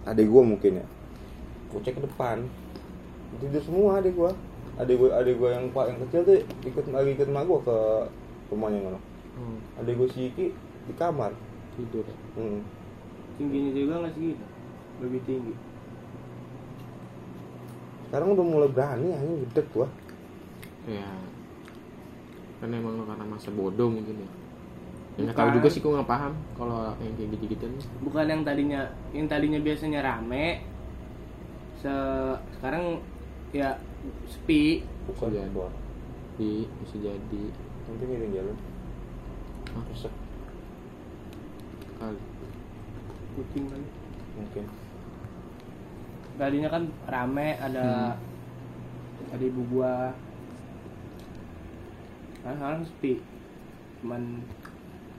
[0.07, 0.85] adik gua mungkin ya.
[1.73, 2.47] Gue cek ke depan.
[3.43, 4.31] Tidur semua adik gua.
[4.79, 7.77] Adik gua adik gua yang pak yang kecil tuh ikut lagi ikut emak gua ke
[8.55, 8.99] rumahnya ngono.
[9.35, 9.59] Hmm.
[9.83, 10.45] Adik gua si Iki
[10.87, 11.31] di kamar.
[11.75, 12.17] Tidur ya.
[12.39, 12.63] Hmm.
[13.35, 14.45] tingginya juga nggak segitu
[15.03, 15.51] lebih tinggi
[18.07, 19.87] Sekarang udah mulai berani anjing gedek gua.
[20.87, 21.09] Ya.
[22.63, 24.29] Kan emang lo karena masa bodoh mungkin ya.
[25.15, 25.35] Ya Bukan.
[25.35, 27.65] tahu juga sih gue nggak paham kalau yang kayak gitu-gitu
[28.03, 28.83] bukan yang tadinya
[29.15, 30.59] yang tadinya biasanya rame
[31.79, 31.93] se
[32.59, 32.99] sekarang
[33.55, 33.79] ya
[34.27, 35.31] sepi Bukan.
[35.55, 35.71] Bor.
[36.35, 37.43] Di bisa jadi
[37.85, 38.57] Nanti ngirim jalan.
[39.73, 39.83] Hah?
[39.89, 40.13] Rusak
[42.05, 42.21] kali.
[43.35, 43.87] kucing kali
[44.35, 44.65] mungkin.
[46.35, 48.19] tadinya kan rame ada
[49.31, 50.11] ada ibu gua
[52.43, 53.23] nah, sekarang sepi
[54.03, 54.43] cuman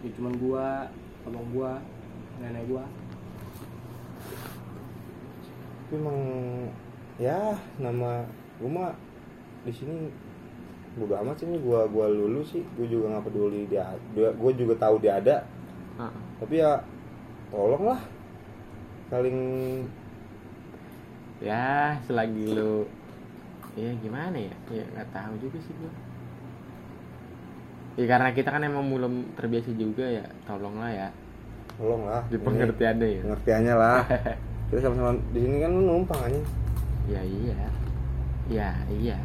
[0.04, 0.66] ya cuman gua
[1.24, 1.80] abang gua
[2.38, 2.84] nenek gua
[5.86, 6.18] Tapi emang
[7.22, 8.26] ya nama
[8.58, 8.92] gua mah
[9.64, 10.10] di sini
[10.96, 12.64] bodo amat sih nih gua gua lulus sih.
[12.74, 15.36] Gua juga nggak peduli dia gua juga tahu dia ada.
[15.96, 16.80] Ah, tapi ya
[17.48, 18.00] tolonglah
[19.06, 19.38] saling
[21.38, 22.84] ya selagi lu
[23.76, 24.56] ya gimana ya?
[24.72, 25.92] Ya nggak tahu juga sih gue
[27.96, 31.08] ya karena kita kan emang belum terbiasa juga ya tolonglah ya.
[31.76, 33.20] Tolonglah di Ini pengertiannya ya.
[33.24, 34.00] Pengertiannya lah.
[34.68, 36.40] Kita sama-sama di sini kan lu numpang aja.
[37.08, 37.60] Ya iya.
[38.48, 39.16] Ya iya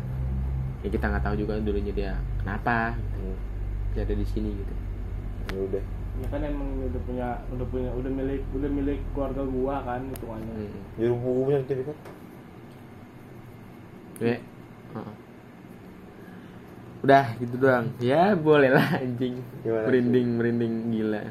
[0.81, 3.29] ya kita nggak tahu juga dulunya dia kenapa gitu.
[3.93, 4.73] dia ada di sini gitu.
[5.53, 5.83] Ya udah.
[6.21, 10.53] Ya kan emang udah punya udah punya udah milik udah milik keluarga gua kan hitungannya
[10.53, 10.81] hmm.
[10.99, 11.97] jadi buku punya sertifikat
[14.21, 14.37] ya.
[14.91, 15.15] Heeh.
[17.01, 17.87] udah gitu doang.
[17.97, 19.41] Ya boleh lah anjing.
[19.65, 21.21] Gimana, merinding merinding gila.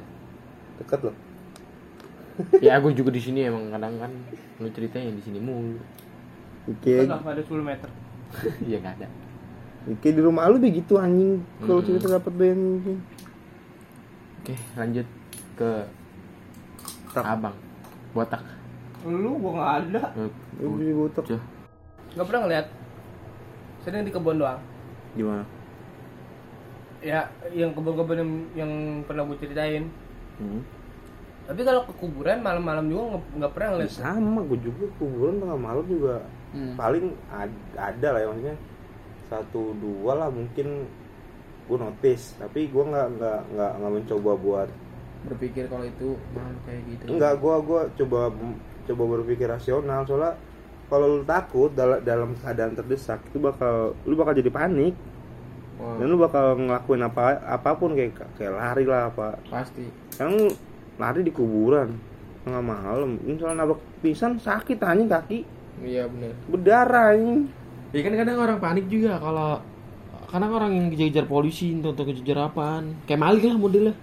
[0.82, 1.16] Dekat loh.
[2.64, 4.10] Ya aku juga di sini emang kadang kan
[4.58, 5.76] lu ceritanya di sini mulu.
[6.66, 7.90] Oke, kan nggak ada 10 meter.
[8.66, 9.29] Iya nggak ada
[9.82, 11.40] oke di rumah lu begitu anjing.
[11.58, 12.98] Kalau cerita dapat band mungkin.
[14.40, 15.06] oke lanjut
[15.54, 15.70] ke
[17.10, 17.24] Tak.
[17.28, 17.56] abang
[18.10, 18.40] botak
[19.02, 20.02] lu gua nggak ada
[20.56, 21.24] Lu beli botak.
[21.26, 21.40] Cih,
[22.12, 22.66] nggak pernah ngeliat
[23.80, 24.60] sering di kebun doang
[25.12, 25.44] Gimana?
[27.00, 29.88] ya yang kebun-kebun yang, yang pernah gue ceritain
[30.36, 30.64] Hmm.
[31.44, 35.58] tapi kalau ke kuburan malam-malam juga nggak- nggak pernah ngeliat Sama, gue juga kuburan tengah
[35.58, 36.74] malam juga Hmm.
[36.74, 38.56] paling ad- ada lah ya maksudnya
[39.30, 40.90] satu dua lah mungkin
[41.70, 42.34] gue notice.
[42.36, 44.68] Tapi gue nggak nggak nggak nggak mencoba buat
[45.20, 47.04] berpikir kalau itu makhluk kayak gitu.
[47.14, 48.20] Enggak gue gua coba
[48.90, 50.02] coba berpikir rasional.
[50.04, 50.34] Soalnya
[50.90, 54.98] kalau lu takut dalam dalam keadaan terdesak itu bakal lu bakal jadi panik.
[55.80, 59.38] Wah, dan lu bakal ngelakuin apa apa pun kayak kayak lari lah apa.
[59.46, 59.86] Pasti.
[60.18, 60.34] Kan
[60.98, 61.94] lari di kuburan
[62.42, 63.16] tengah malam.
[63.22, 65.40] Misalnya nabrak pisan sakit anjing kaki.
[65.80, 67.48] Iya benar berdarah anjing
[67.90, 69.58] ya kan kadang orang panik juga kalau
[70.30, 72.94] kadang orang yang kejar-kejar polisi entah entah kejar apaan.
[73.06, 73.94] Kayak maling lah modelnya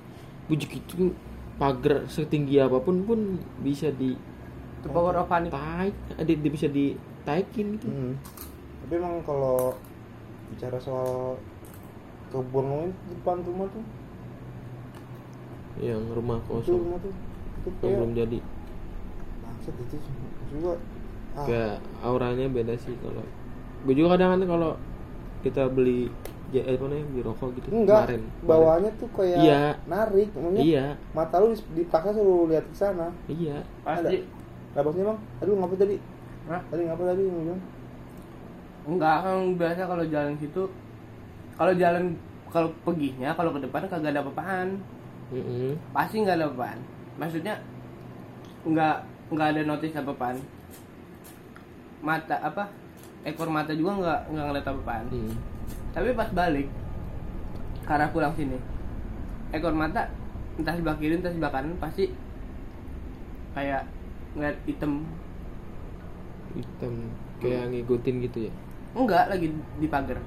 [0.52, 1.16] bujuk itu
[1.56, 3.20] pagar setinggi apa pun pun
[3.64, 4.14] bisa di
[4.84, 5.50] the power of panik.
[5.56, 5.96] Taik
[6.28, 7.88] di, di- bisa ditaikin gitu.
[7.88, 8.14] Hmm.
[8.84, 9.76] Tapi emang kalau
[10.52, 11.40] bicara soal
[12.32, 13.84] kebun depan rumah tuh,
[15.80, 16.80] yang rumah itu kosong.
[16.84, 17.14] rumah tuh,
[17.64, 18.40] itu yang belum jadi.
[19.44, 19.96] Bangsat itu
[20.52, 20.74] juga.
[21.38, 23.24] Ah, kayak auranya beda sih kalau
[23.84, 24.72] gue juga kadang kadang kalau
[25.42, 26.10] kita beli
[26.48, 29.62] ya eh, mana ya, beli rokok gitu enggak, kemarin bawahnya tuh kayak Iya.
[29.86, 33.12] narik, maksudnya iya mata lu dipaksa suruh lihat ke sana.
[33.28, 34.24] iya pasti
[34.72, 35.98] Lah bosnya bang, aduh ngapa tadi?
[36.46, 36.62] Hah?
[36.70, 37.24] Tadi ngapa tadi?
[37.26, 37.62] Bilang,
[38.86, 40.64] enggak kan biasa kalau jalan situ
[41.54, 42.04] kalau jalan
[42.48, 44.80] kalau perginya kalau ke depan kagak ada apa-apaan
[45.28, 45.76] Mm-mm.
[45.92, 46.80] pasti nggak ada apa-apaan
[47.18, 47.56] maksudnya
[48.64, 48.96] nggak
[49.28, 50.38] nggak ada notice apa-apaan
[52.00, 52.70] mata apa
[53.24, 55.34] ekor mata juga nggak nggak ngeliat apa-apaan Mm.
[55.92, 56.68] tapi pas balik
[57.84, 58.58] karena pulang sini
[59.50, 60.12] ekor mata
[60.58, 62.10] entah sebelah kiri entah sebelah kanan pasti
[63.54, 63.90] kayak
[64.34, 65.02] ngeliat hitam.
[66.54, 66.94] Hitam
[67.38, 68.52] kayak ngikutin gitu ya?
[68.94, 70.18] Enggak lagi di pagar.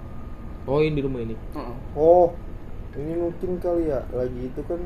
[0.67, 1.35] Oh ini di rumah ini?
[1.35, 1.77] Heeh.
[1.95, 2.35] Oh,
[2.95, 4.03] ini mungkin kali ya?
[4.11, 4.79] Lagi itu kan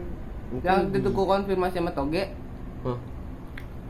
[0.52, 2.32] mungkin yang itu di- gue konfirmasi sama toge.
[2.84, 2.98] Hah?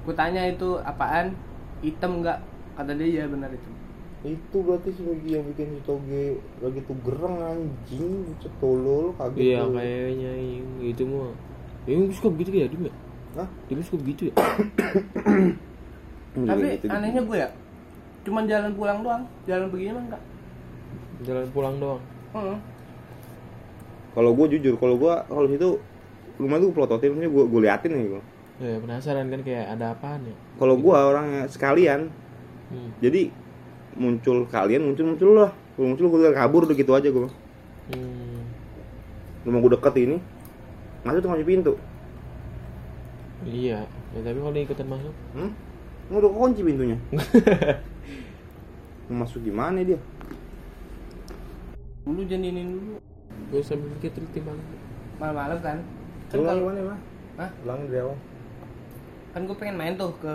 [0.05, 1.35] gue tanya itu apaan?
[1.83, 2.39] Hitam enggak?
[2.75, 3.71] Kata dia ya benar itu
[4.25, 9.77] itu berarti sebagai yang bikin si toge lagi tuh gereng anjing cetolol kaget iya tuh.
[9.77, 11.33] kayaknya yang itu mah
[11.85, 12.97] yang suka begitu ya dia nggak?
[13.37, 13.49] Hah?
[13.69, 14.35] dia suka begitu ya
[16.49, 16.97] tapi gitu, gitu.
[16.97, 17.49] anehnya gue ya
[18.25, 20.23] cuman jalan pulang doang jalan begini mah enggak
[21.29, 22.01] jalan pulang doang
[22.33, 22.59] Heeh.
[24.17, 25.69] kalau gue jujur kalau gue kalau situ
[26.41, 28.23] rumah tuh pelototin maksudnya gue gue liatin nih gue
[28.65, 32.09] ya penasaran kan kayak ada apaan ya kalau gue orangnya sekalian
[32.73, 33.05] hmm.
[33.05, 33.44] jadi
[33.95, 35.51] muncul kalian muncul muncul lah.
[35.75, 37.29] Kalau muncul gue kabur udah gitu aja gue
[37.85, 38.41] Hmm.
[39.45, 40.17] rumah gue deket ini.
[41.05, 41.73] Masuk tuh ngasih pintu.
[43.45, 43.85] Iya.
[44.15, 45.51] Ya tapi kalau ikutan masuk hmm?
[46.09, 46.97] Nggak udah kunci pintunya.
[49.11, 50.01] Mau masuk gimana dia?
[52.05, 52.95] Dulu janinin dulu.
[53.53, 54.61] Gue sambil mikir teliti malam
[55.21, 55.79] malam-malam kan?
[56.33, 56.99] Kan ulang kalau gimana mah
[57.35, 57.51] Hah?
[57.67, 58.17] ulangin dari awal.
[59.35, 60.35] Kan gue pengen main tuh ke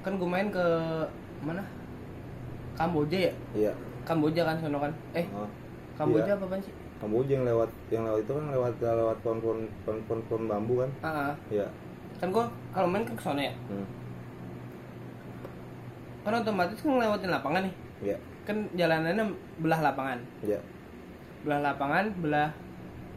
[0.00, 0.64] kan gue main ke
[1.44, 1.62] mana
[2.76, 3.32] Kamboja ya?
[3.56, 3.72] Iya.
[4.04, 4.92] Kamboja kan sono kan?
[5.16, 5.48] Eh oh.
[5.96, 6.36] Kamboja Iya.
[6.36, 6.72] apa sih?
[7.00, 10.90] Kamboja yang lewat yang lewat itu kan lewat lewat pohon-pohon pohon-pohon pohon bambu kan?
[11.00, 11.34] Ah.
[11.48, 11.66] iya.
[12.20, 13.52] Kan gue kalau main ke sono ya?
[13.72, 13.86] Hmm.
[16.26, 17.74] kan otomatis kan ngelewatin lapangan nih?
[18.02, 18.16] Iya.
[18.42, 19.24] Kan jalanannya
[19.62, 20.18] belah lapangan.
[20.42, 20.58] Iya.
[21.46, 22.50] Belah lapangan belah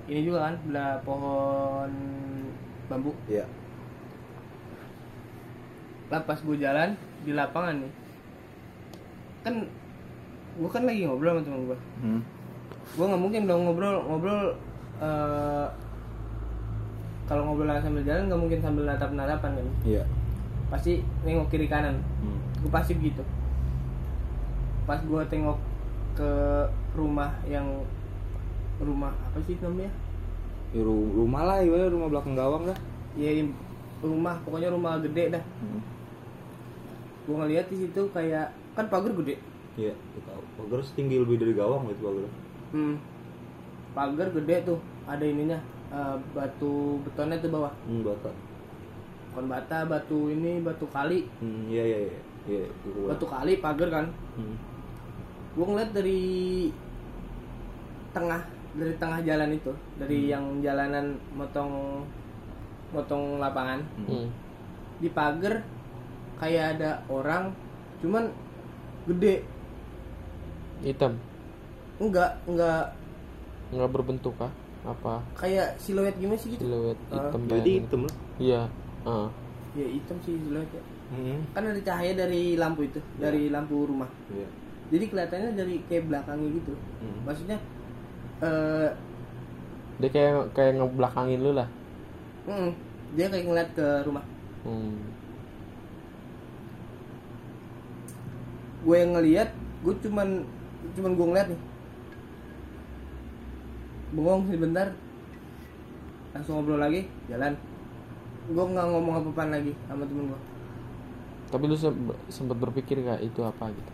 [0.06, 1.92] ini juga kan belah pohon
[2.86, 3.12] bambu.
[3.26, 3.50] Iya.
[6.10, 6.94] Lah pas gue jalan
[7.26, 7.92] di lapangan nih
[9.46, 9.56] kan
[10.60, 12.22] gue kan lagi ngobrol sama temen gue hmm.
[13.00, 14.42] gue nggak mungkin dong ngobrol ngobrol
[15.00, 15.68] eh,
[17.30, 19.68] kalau ngobrol sambil jalan nggak mungkin sambil natap natapan kan.
[19.86, 20.04] Iya.
[20.74, 22.02] Pasti nengok kiri kanan.
[22.26, 22.42] Hmm.
[22.60, 23.24] gue pasti gitu
[24.84, 25.56] pas gue tengok
[26.18, 26.32] ke
[26.98, 27.86] rumah yang
[28.82, 29.94] rumah apa sih namanya?
[30.74, 32.80] Ya, ru- rumah lah ya rumah belakang gawang dah.
[33.14, 33.32] Ya
[34.02, 35.44] rumah pokoknya rumah gede dah.
[35.62, 35.82] Hmm.
[37.30, 39.36] gue ngeliat di situ kayak kan pagar gede.
[39.80, 39.94] Iya
[40.60, 42.30] pagar setinggi lebih dari gawang itu pagar.
[42.70, 42.96] Hmm.
[43.98, 44.80] pagar gede tuh
[45.10, 45.58] ada ininya
[45.90, 47.74] eh, batu betonnya tuh bawah.
[47.88, 48.32] Hmm bata.
[49.34, 51.26] Bukan bata batu ini batu kali.
[51.42, 52.20] Hmm iya iya iya.
[52.50, 52.66] Iya
[53.10, 54.06] batu kali pagar kan.
[54.38, 54.58] Hmm.
[55.50, 56.22] gue ngeliat dari
[58.14, 58.40] tengah
[58.78, 62.06] dari tengah jalan itu dari yang jalanan motong
[62.94, 63.82] motong lapangan.
[64.06, 64.30] Hmm.
[65.00, 65.64] di pagar
[66.40, 67.56] kayak ada orang
[68.04, 68.32] cuman
[69.16, 69.36] gede.
[70.86, 71.14] Hitam?
[72.00, 72.96] Enggak enggak.
[73.70, 74.52] Nggak berbentuk kah
[74.88, 75.20] apa?
[75.36, 76.64] Kayak siluet gimana sih gitu?
[76.64, 77.28] Siluet Ah.
[77.28, 78.16] hitam jadi kayak hitam lah.
[78.40, 78.62] Iya
[79.04, 79.28] ah.
[79.78, 80.82] ya hitam sih siluetnya
[81.14, 81.54] hmm.
[81.54, 84.10] kan ada cahaya dari lampu itu dari lampu rumah.
[84.32, 84.48] Iya.
[84.90, 86.74] Jadi kelihatannya dari kayak belakangnya gitu.
[86.74, 87.20] Hmm.
[87.26, 87.58] maksudnya
[88.40, 88.90] eh
[90.00, 91.68] dia kayak kayak ngebelakangin lu lah.
[92.48, 92.72] Mm,
[93.20, 94.24] dia kayak ngeliat ke rumah.
[94.64, 94.96] Hmm.
[98.80, 99.50] Gue yang ngeliat
[99.84, 100.44] gue cuman
[100.96, 101.62] cuman gue ngeliat nih.
[104.10, 104.88] Bengong sebentar
[106.34, 107.54] langsung ngobrol lagi jalan.
[108.50, 110.42] Gue nggak ngomong apa-apaan lagi sama temen gue.
[111.50, 113.92] Tapi lu sem- sempat berpikir gak itu apa gitu?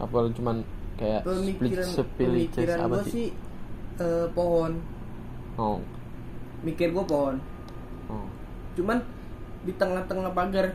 [0.00, 0.64] Apa lu cuman
[0.96, 1.86] kayak split pemikiran
[2.16, 3.26] pemikiran gue sih
[4.00, 4.72] eh, pohon.
[5.60, 5.80] Oh.
[6.64, 7.36] Mikir gue pohon.
[8.08, 8.28] Oh.
[8.76, 9.04] Cuman
[9.62, 10.74] di tengah-tengah pagar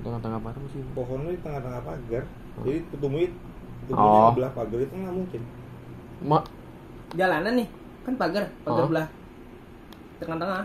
[0.00, 0.80] tengah-tengah mana sih?
[0.96, 2.24] Pohonnya di tengah-tengah pagar.
[2.24, 2.64] Hmm.
[2.64, 3.32] jadi ketumit
[3.92, 4.32] Oh.
[4.32, 5.42] ketumit belah pagar itu nggak mungkin.
[6.22, 6.44] Mak
[7.12, 7.68] jalanan nih
[8.02, 8.90] kan pagar pagar Oh.
[8.90, 9.08] belah.
[10.22, 10.62] Tengah-tengah.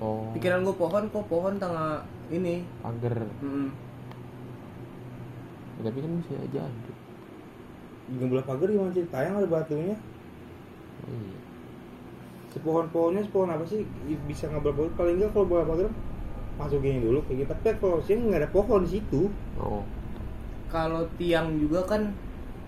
[0.00, 0.30] Oh.
[0.32, 2.62] Pikiran gue pohon kok pohon tengah ini.
[2.80, 3.14] Pagar.
[3.42, 3.68] Mm-mm.
[5.76, 6.60] Ya, tapi kan bisa aja.
[6.68, 6.92] Ada
[8.10, 9.06] di belah pagar gimana sih?
[9.06, 9.96] Tayang ada batunya.
[11.06, 11.38] Iya.
[12.50, 13.86] sepohon-pohonnya sepohon apa sih?
[14.26, 15.88] Bisa ngebelah pagar paling enggak kalau belah pagar
[16.58, 17.50] masuk gini dulu kayak gitu.
[17.52, 19.30] Tapi kalau sih nggak ada pohon di situ.
[19.60, 19.84] Oh.
[20.70, 22.10] Kalau tiang juga kan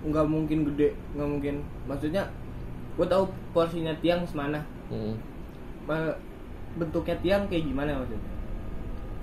[0.02, 1.54] nggak mungkin gede nggak mungkin.
[1.86, 2.26] Maksudnya
[2.98, 3.24] gue tahu
[3.56, 4.62] porsinya tiang semana.
[4.92, 5.16] Hmm.
[5.88, 6.18] Ma-
[6.78, 8.30] bentuknya tiang kayak gimana maksudnya?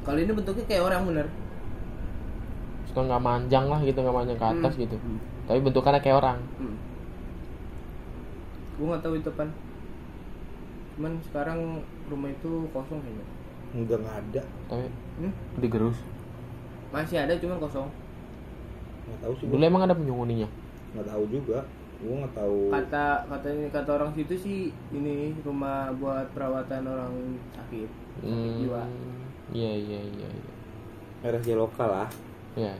[0.06, 1.28] Kalau ini bentuknya kayak orang bener.
[2.90, 4.84] Suka nggak manjang lah gitu nggak manjang ke atas Hmm.
[4.84, 4.98] gitu
[5.50, 6.38] tapi bentukannya kayak orang.
[6.62, 6.78] Hmm.
[8.78, 9.50] gue nggak tahu itu pan.
[10.96, 13.26] Cuman sekarang rumah itu kosong kayaknya
[13.74, 14.42] nggak nggak ada.
[14.70, 14.88] Tapi
[15.22, 15.34] hmm?
[15.62, 15.98] digerus
[16.90, 17.90] masih ada cuman kosong.
[19.06, 19.70] Nggak tahu sih dulu gua.
[19.70, 20.50] emang ada penghuninya
[20.96, 21.60] nggak tahu juga.
[22.00, 22.72] Gue nggak tahu.
[22.72, 24.60] Kata katanya kata orang situ sih
[24.96, 27.14] ini rumah buat perawatan orang
[27.54, 27.90] sakit.
[27.92, 28.84] Sakit Hmm, jiwa.
[29.52, 30.54] Iya iya iya iya.
[31.20, 32.10] RSJ lokal lah
[32.56, 32.74] ya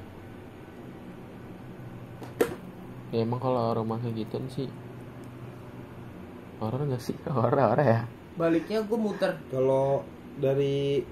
[3.10, 4.68] ya emang kalau rumah kayak gitu sih
[6.60, 7.16] horor nggak sih?
[7.36, 8.04] Horor ya?
[8.36, 9.32] Baliknya gue muter.
[9.52, 10.04] Kalau
[10.40, 11.04] dari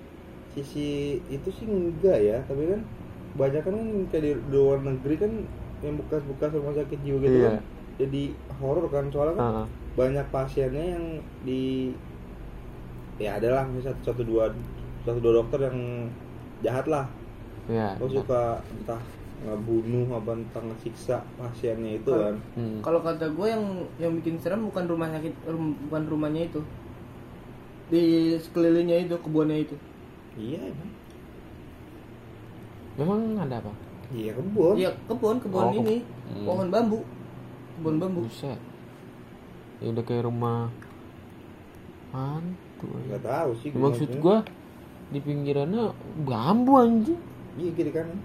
[0.52, 0.88] sisi
[1.28, 2.82] itu sih enggak ya tapi kan
[3.34, 3.76] banyak kan
[4.10, 5.32] kayak di luar negeri kan
[5.80, 7.50] yang bekas-bekas rumah sakit jiwa gitu Iya.
[7.52, 7.56] kan
[7.98, 8.22] jadi
[8.58, 9.66] horor kan soalnya kan Heeh.
[9.94, 11.06] banyak pasiennya yang
[11.44, 11.94] di
[13.18, 14.46] ya adalah misalnya satu, satu dua
[15.04, 15.78] satu dua dokter yang
[16.60, 17.06] jahat lah
[17.68, 19.02] ya lo suka entah
[19.40, 22.82] ngebunuh apa entah ngesiksa pasiennya itu kan Hmm.
[22.82, 23.64] kalau kata gue yang
[23.98, 26.62] yang bikin serem bukan rumah sakit rum- bukan rumahnya itu
[27.88, 28.04] di
[28.38, 29.76] sekelilingnya itu kebunnya itu.
[30.36, 30.92] Iya emang
[32.98, 33.74] memang ada apa?
[34.10, 34.74] Iya kebun.
[34.76, 35.98] Iya kebun kebun Oh, ini.
[36.28, 36.46] Hmm.
[36.46, 37.00] pohon bambu.
[37.76, 38.20] Kebun bambu.
[38.24, 38.60] Buset.
[39.78, 40.74] Ya udah kayak rumah
[42.10, 43.02] hantu ya.
[43.10, 44.38] nggak tahu sih Ya, maksud gua
[45.08, 47.20] di pinggirannya bambu anjing.
[47.56, 48.20] Iya kiri kanan.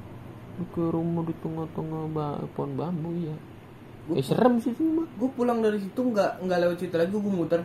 [0.68, 3.34] Ke rumah di tengah-tengah ba- pohon bambu ya
[4.02, 7.08] Gua- eh serem sih sih mah gue pulang dari situ nggak nggak lewat situ lagi
[7.10, 7.62] gue muter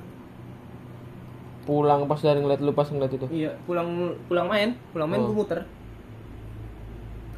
[1.67, 3.27] pulang pas dari ngeliat lu pas ngeliat itu?
[3.27, 5.27] Iya pulang pulang main pulang main Oh.
[5.27, 5.59] gue muter.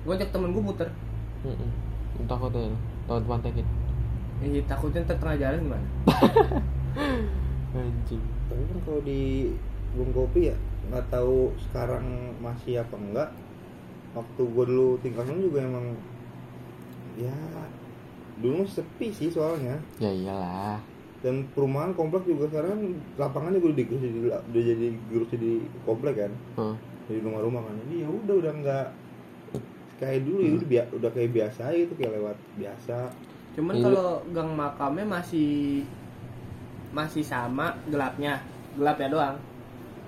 [0.06, 0.88] Gue ajak temen gue muter.
[1.42, 1.72] Mm-mm.
[2.28, 2.70] takut ya
[3.08, 3.66] takut pantekin?
[4.40, 5.88] Iya takutnya ntar tengah jalan gimana?
[7.80, 8.24] Anjing.
[8.50, 9.50] Tapi kan kalau di
[9.94, 10.56] Bung Kopi ya
[10.90, 12.06] nggak tahu sekarang
[12.40, 13.30] masih apa enggak.
[14.14, 15.94] Waktu gue dulu tinggal sana juga emang
[17.16, 17.36] ya
[18.40, 19.78] dulu sepi sih soalnya.
[20.02, 20.80] Ya iyalah
[21.20, 25.52] dan perumahan komplek juga sekarang lapangan juga udah digerus jadi udah jadi gerus di
[25.84, 26.32] komplek kan.
[26.56, 26.76] Hah.
[27.10, 27.76] jadi rumah-rumah kan.
[27.84, 28.88] Jadi ya udah udah nggak
[30.00, 30.40] kayak dulu.
[30.40, 32.98] Ya udah, udah kayak biasa gitu kayak lewat biasa.
[33.58, 33.84] Cuman Iya.
[33.84, 35.84] kalau gang makamnya masih
[36.96, 38.40] masih sama gelapnya.
[38.80, 39.36] Gelap ya doang.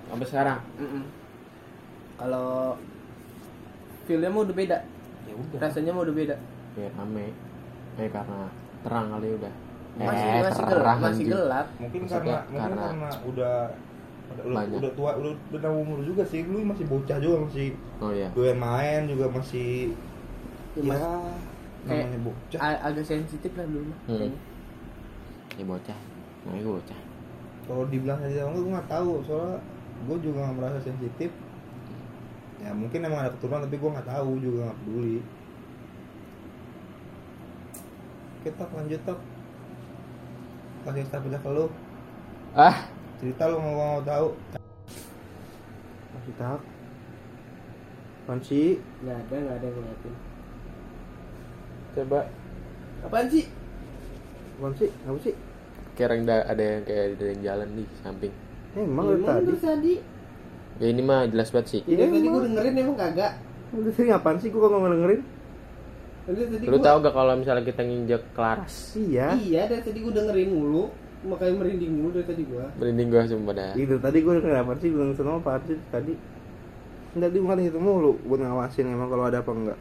[0.08, 0.60] Sampai sekarang?
[0.78, 1.04] Mm-mm.
[2.12, 2.78] kalau
[4.06, 4.78] feelnya mau udah beda.
[5.26, 5.58] Ya udah.
[5.58, 6.36] Rasanya mau udah beda.
[6.78, 7.34] Ya rame.
[7.98, 8.46] Eh karena
[8.86, 9.52] terang kali udah
[9.94, 11.28] masih eh, masih terang, gelap masih anjing.
[11.28, 11.66] gelap.
[11.76, 13.56] Mungkin Maksudnya karena mungkin karena- karena udah
[14.32, 14.76] Banyak.
[14.80, 16.40] udah tua udah udah umur juga sih.
[16.42, 18.28] Lu masih bocah juga masih oh iya.
[18.32, 19.92] doyan main juga masih
[20.72, 21.04] Ya, ya,
[21.84, 22.58] namanya bocah.
[22.58, 24.32] a- agak sensitif lah dulu Hmm.
[25.52, 25.98] ya bocah.
[26.42, 27.00] Namanya gua bocah.
[27.62, 29.12] Kalau dibilang sensitif enggak gue nggak tahu.
[29.22, 29.56] Soalnya
[30.02, 31.30] gue juga nggak merasa sensitif.
[32.58, 35.18] Ya mungkin emang ada keturunan tapi gue nggak tahu juga nggak peduli.
[38.42, 39.18] Kita lanjut tak
[40.82, 41.66] kasih start aja ke lu.
[42.52, 42.76] Ah?
[43.22, 44.34] Cerita lu mau mau tahu.
[46.12, 46.60] Masih tak
[48.22, 50.14] apaan sih nggak ada nggak ada yang ngeliatin
[51.92, 52.20] coba.
[53.02, 53.44] Apaan sih?
[54.56, 54.90] Apaan sih?
[54.94, 55.34] Apa sih?
[55.98, 58.32] Kira ada ada yang kayak ada yang jalan di samping.
[58.78, 59.52] Eh, emang Ya, tadi?
[59.58, 59.94] tadi?
[60.80, 61.80] Ya ini mah jelas banget sih.
[61.84, 63.32] Ya, dari tadi gue dengerin emang kagak.
[63.74, 64.48] Lu sering apaan sih?
[64.54, 65.20] Gua nggak dengerin
[66.22, 69.34] lu gua- tahu gak kalau misalnya kita nginjek kelaras iya.
[69.34, 70.86] Iya dari tadi gue dengerin mulu.
[71.22, 72.66] Makanya merinding mulu dari tadi gua.
[72.78, 73.72] Merinding gua sumpah dah.
[73.74, 76.14] Gitu tadi gue denger apa sih gue nonton apa sih tadi.
[77.18, 79.78] Nggak di mana itu mulu buat ngawasin emang kalau ada apa enggak.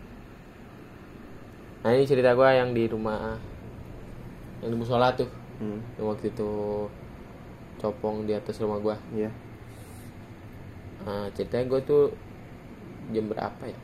[1.82, 3.38] Nah ini cerita gua yang di rumah
[4.62, 5.30] yang di musola tuh.
[5.62, 5.78] Hmm.
[5.94, 6.50] yang waktu itu
[7.78, 8.98] copong di atas rumah gua.
[9.14, 9.30] Iya.
[11.02, 12.04] Nah, ceritanya gue tuh
[13.10, 13.78] jam berapa ya?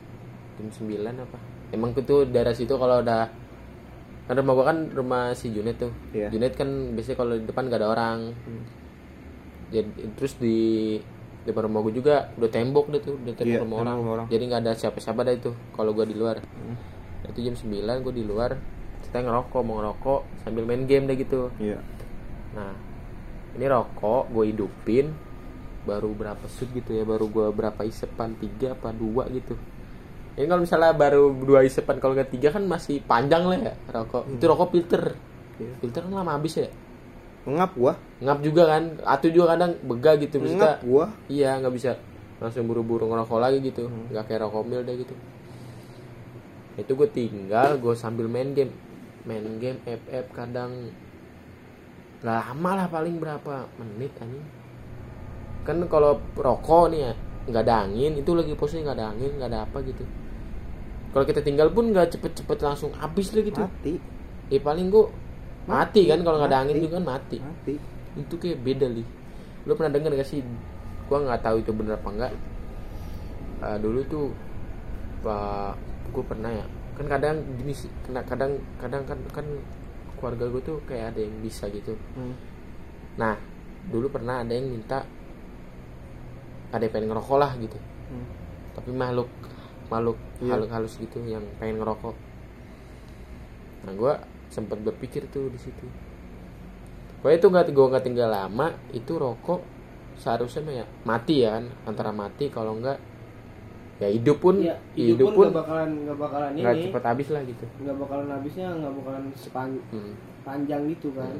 [0.58, 1.38] Jam 9 apa?
[1.68, 3.28] Emang tuh daerah situ kalau udah
[4.28, 5.92] kan rumah gua kan rumah si Junet tuh.
[6.12, 6.28] Iya.
[6.28, 8.18] Junet kan biasanya kalau di depan gak ada orang.
[8.44, 8.64] Hmm.
[9.72, 10.58] Jadi terus di
[11.44, 13.96] depan rumah gue juga udah tembok deh tuh, udah tembok Iya, rumah orang.
[14.00, 14.26] rumah orang.
[14.28, 16.44] Jadi nggak ada siapa-siapa dah itu kalau gua di luar.
[16.44, 16.76] Hmm.
[17.24, 18.56] Itu jam 9 gue di luar.
[19.04, 21.48] Kita ngerokok, mau ngerokok sambil main game deh gitu.
[21.56, 21.80] Iya
[22.52, 22.72] Nah,
[23.56, 25.12] ini rokok gue hidupin
[25.84, 29.56] baru berapa shoot gitu ya, baru gue berapa isepan tiga apa dua gitu.
[30.38, 34.38] Ini kalau misalnya baru dua isepan kalau nggak tiga kan masih panjang lah ya rokok.
[34.38, 35.18] Itu rokok filter.
[35.58, 35.74] Iya.
[35.82, 36.70] Filter kan lama habis ya.
[37.48, 40.74] ngap gua Ngap juga kan, atau juga kadang begah gitu ngap maksudnya.
[40.84, 41.90] gua Iya nggak bisa
[42.38, 45.14] langsung buru-buru ngerokok lagi gitu, nggak kayak rokok mil deh gitu.
[46.78, 48.70] Itu gue tinggal, gue sambil main game,
[49.26, 50.94] main game FF kadang
[52.22, 54.46] lama lah paling berapa menit anjing.
[55.66, 57.12] Kan kalau rokok nih ya
[57.50, 60.06] nggak ada angin, itu lagi posisi nggak ada angin, nggak ada apa gitu.
[61.08, 63.60] Kalau kita tinggal pun nggak cepet-cepet langsung habis lah gitu.
[63.64, 63.94] mati.
[64.52, 65.04] Eh paling gue
[65.64, 66.84] mati, kan kalau nggak ada angin Mati.
[66.84, 67.36] juga kan mati.
[67.40, 67.74] Mati.
[68.16, 69.04] Itu kayak beda li.
[69.64, 70.40] Lu pernah denger gak sih?
[71.08, 72.32] Gua nggak tahu itu bener apa enggak
[73.58, 74.26] Eh, dulu tuh
[75.24, 75.74] pak
[76.14, 76.66] gue pernah ya.
[76.94, 79.46] Kan kadang gini sih kena kadang kadang kan kan
[80.18, 81.94] keluarga gue tuh kayak ada yang bisa gitu.
[82.18, 82.34] Hmm.
[83.18, 83.34] nah
[83.90, 85.02] dulu pernah ada yang minta
[86.70, 87.78] ada yang pengen ngerokok lah gitu.
[88.08, 88.26] Hmm.
[88.78, 89.26] tapi makhluk
[89.88, 90.54] makhluk Iya.
[90.54, 92.14] halus halus gitu yang pengen ngerokok
[93.80, 94.12] nah gue
[94.48, 95.86] sempat berpikir tuh di situ
[97.18, 99.60] Pokoknya itu nggak gue nggak tinggal lama itu rokok
[100.14, 102.98] seharusnya mah ya mati ya kan antara mati kalau enggak
[103.98, 107.42] ya hidup pun Iya, hidup, pun nggak bakalan nggak bakalan nggak ini cepet habis lah
[107.42, 110.14] gitu nggak bakalan habisnya nggak bakalan sepan- Hmm.
[110.46, 111.34] panjang gitu kan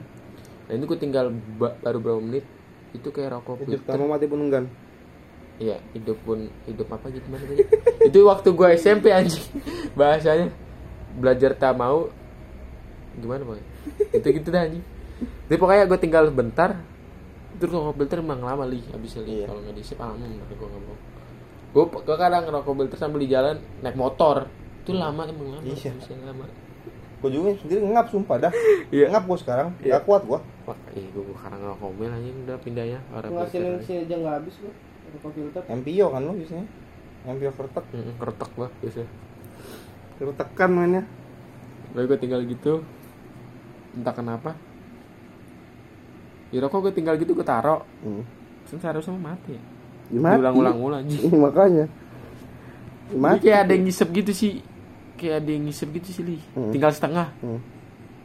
[0.66, 2.44] nah ini gue tinggal ba- baru berapa menit
[2.90, 4.64] itu kayak rokok Hidup filter tamu mati pun enggan.
[5.58, 7.62] Iya, hidup pun hidup apa gitu mana tadi?
[8.08, 9.42] itu waktu gua SMP anjing.
[9.98, 10.54] Bahasanya
[11.14, 12.06] belajar tak mau
[13.14, 13.58] gimana boy?
[14.10, 14.84] Itu gitu dah anjing.
[15.18, 16.78] Jadi pokoknya gue tinggal bentar
[17.58, 19.50] terus rokok filter emang lama li habisnya li Iya.
[19.50, 20.96] kalau nggak diisip lama nanti gue nggak mau
[21.68, 24.46] gue gue kadang ngerokok filter sambil di jalan naik motor
[24.78, 25.90] itu lama emang lama Iya.
[25.90, 26.46] habisnya lama
[27.18, 28.52] Gue juga sendiri ngap sumpah dah.
[28.94, 29.10] Iya.
[29.10, 29.68] Ngap gue sekarang.
[29.82, 29.98] Iya.
[29.98, 30.38] Gak kuat gue.
[30.38, 34.54] wah ih gue sekarang ngerokok mil anjing udah pindahnya orang ngasilin sini aja nggak habis
[34.60, 34.72] gua
[35.10, 36.66] rokok filter MPO kan lo biasanya.
[37.28, 37.84] MPO kertek.
[37.92, 39.02] keretak gua biasa
[40.18, 41.02] Kertekan mainnya.
[41.96, 42.84] Lalu gue tinggal gitu
[43.96, 44.52] Entah kenapa
[46.52, 48.24] Ya rokok gue tinggal gitu gue taro Hmm.
[48.68, 49.62] Terus seharusnya mah mati ya
[50.94, 51.84] anjing Iya, makanya.
[53.08, 53.40] Jadi Mati.
[53.44, 54.52] kayak ada yang ngisep gitu sih
[55.16, 56.72] Kayak ada yang ngisep gitu sih Li Hmm.
[56.72, 57.60] Tinggal setengah Hmm.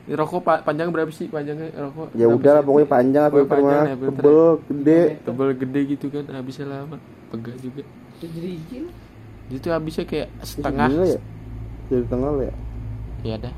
[0.04, 1.72] Rokok pa- panjangnya berapa sih panjangnya?
[1.72, 3.88] Rokok Ya udah lah pokoknya panjang Pokoknya filter panjang mah.
[3.88, 3.96] ya.
[4.04, 5.00] Tebel, gede.
[5.24, 6.98] Tebel gede gitu kan Habisnya lama.
[7.30, 7.84] Pegang juga.
[8.20, 8.78] Jeriji
[9.50, 10.88] Itu habisnya kayak setengah.
[10.88, 11.20] gila ya.
[11.88, 12.54] Dari tengah ya.
[13.24, 13.54] Ya dah.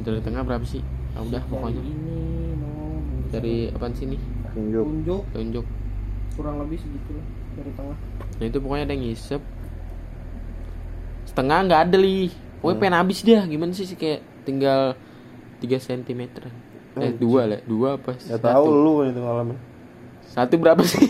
[0.00, 0.82] Dari tengah berapa sih?
[1.12, 1.82] Ah, Udah pokoknya.
[3.28, 4.20] Dari apaan sih nih
[4.52, 4.86] Tunjuk.
[4.86, 5.66] tunjuk Tunjuk
[6.34, 7.96] kurang lebih segitu lah dari tengah.
[8.36, 9.42] Nah itu pokoknya ada yang ngisep.
[11.24, 14.94] Setengah nggak ada li Pokoknya pengen habis dia Gimana sih sih kayak tinggal
[15.58, 16.20] 3 cm
[16.94, 18.46] Eh dua lah Dua apa Ya satu?
[18.46, 19.58] tahu lu kan itu ngalamin.
[20.24, 21.02] Satu berapa sih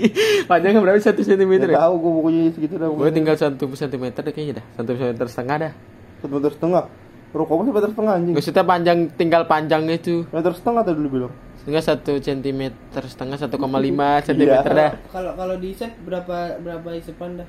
[0.50, 2.88] Panjangnya berapa satu cm Ya ya tahu gue pokoknya segitu dah.
[2.88, 5.72] Gue tinggal satu cm deh kayaknya dah Satu cm setengah dah
[6.20, 6.84] Satu meter setengah.
[7.30, 8.34] Rokok masih meter setengah anjing.
[8.34, 11.32] Maksudnya panjang Tinggal panjangnya itu Meter setengah tadi dulu bilang.
[11.56, 12.60] Setengah satu cm
[13.04, 13.48] Setengah 1,5
[14.26, 14.48] cm
[14.80, 17.48] dah kalau kalau di set berapa berapa isepan dah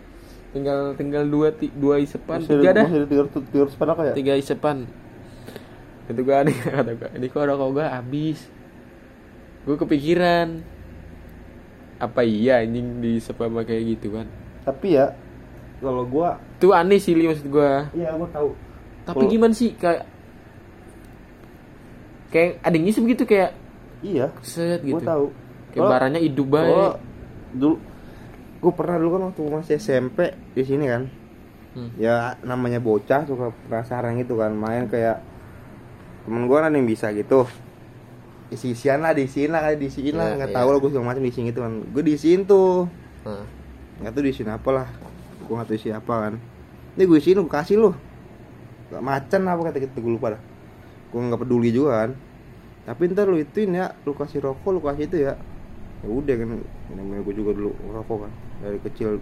[0.51, 4.13] Tinggal tinggal dua, ti- dua isepan Tiga dah tiga tiga apa ya?
[4.13, 4.83] tiga isepan
[6.07, 8.39] itu gue aneh kata gue ini kok rokok gue habis
[9.61, 10.47] gue kepikiran
[11.97, 14.25] apa iya anjing di sama kayak gitu kan
[14.61, 15.13] Tapi ya
[15.77, 18.49] kalau gua itu aneh sih Li, maksud gue iya gua tahu.
[19.03, 20.05] tapi Kalau- gimana sih kayak
[22.29, 23.51] kayak ada yang ngisep gitu kayak
[24.01, 25.29] Iya, set gitu tahu.
[25.69, 26.93] kayak barangnya hidup Kalau baik
[27.53, 27.75] dulu
[28.59, 30.17] gua pernah dulu kan waktu masih SMP
[30.53, 31.03] di sini kan.
[31.71, 31.89] Hmm.
[31.95, 35.21] Ya namanya bocah suka penasaran gitu kan, main kayak
[36.23, 37.45] temen gua kan yang bisa gitu.
[38.51, 40.57] Isi-isian lah, diisiin lah, diisiin lah, Iya, nggak iya.
[40.59, 41.73] tahu lah gua segala macam diisiin gitu kan.
[41.87, 42.91] Gua diisiin tuh,
[44.03, 44.87] nggak tahu diisiin apa lah.
[45.47, 46.33] Gua nggak tahu isi apa kan.
[46.91, 47.91] Ini gue isiin, gua kasih lu.
[48.91, 50.41] Gak macan apa kata kita gue lupa dah.
[51.15, 52.11] Gua nggak peduli juga kan.
[52.83, 55.39] Tapi ntar lu ituin ya, lu kasih rokok, lu kasih itu ya.
[56.01, 56.49] Ya udah kan,
[56.91, 58.31] namanya gue juga dulu rokok kan.
[58.59, 59.21] Dari kecil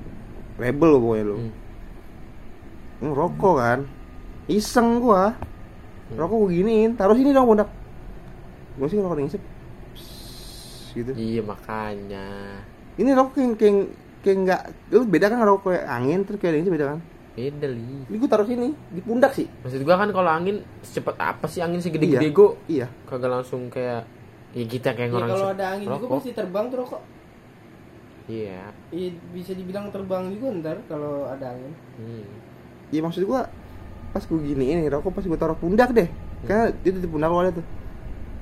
[0.58, 1.36] rebel pokoknya lu.
[1.38, 1.52] hmm.
[3.00, 3.80] Hmm, rokok kan.
[4.50, 5.38] Iseng gua.
[6.10, 7.70] Rokok gue giniin, taruh sini dong pundak.
[8.76, 9.42] Gue sih rokok ngisep.
[9.92, 11.12] Psst, gitu.
[11.14, 12.26] iya makanya
[12.96, 13.76] Ini rokok yang kayak
[14.20, 17.00] kayak enggak lu beda kan rokok kayak angin terus kayak ini beda kan?
[17.32, 19.48] beda li Ini gue taruh sini di pundak sih.
[19.64, 22.34] maksud gua kan kalau angin secepat apa sih angin segede-gede Iya.
[22.34, 22.88] go Iya.
[23.06, 24.04] kagak langsung kayak
[24.52, 26.16] ya kita kayak ya orang kalau ada angin juga rokok.
[26.18, 27.02] pasti terbang tuh rokok
[28.28, 32.28] iya Iya bisa dibilang terbang juga ntar kalau ada angin hmm.
[32.90, 33.48] Iya maksud gua
[34.10, 36.10] pas gue gini ini rokok pas gue taruh pundak deh.
[36.44, 37.66] Karena itu di pundak lo ada tuh.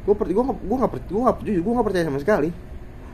[0.08, 2.50] Gue per, gue nggak gue nggak percaya gue nggak jujur gue nggak percaya sama sekali.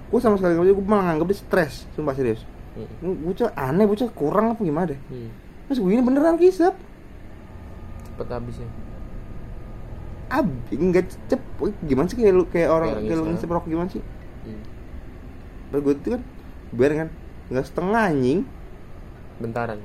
[0.10, 2.42] Gue sama sekali nggak gue malah nganggep dia stres, sumpah serius.
[2.74, 3.18] Hmm.
[3.22, 5.00] Bocah aneh, bocah kurang apa gimana deh.
[5.10, 5.30] Hmm.
[5.70, 6.74] Gue ini beneran kisep.
[8.14, 8.70] cepet habis ya
[10.30, 11.42] Ab, enggak cep,
[11.82, 13.50] gimana sih kayak lu kayak orang Kayak kayak lu ngisep.
[13.50, 14.02] rokok gimana sih?
[14.46, 14.62] hmm.
[15.74, 16.22] Gue itu kan
[16.74, 17.10] biar kan
[17.54, 18.40] nggak setengah anjing,
[19.38, 19.78] bentaran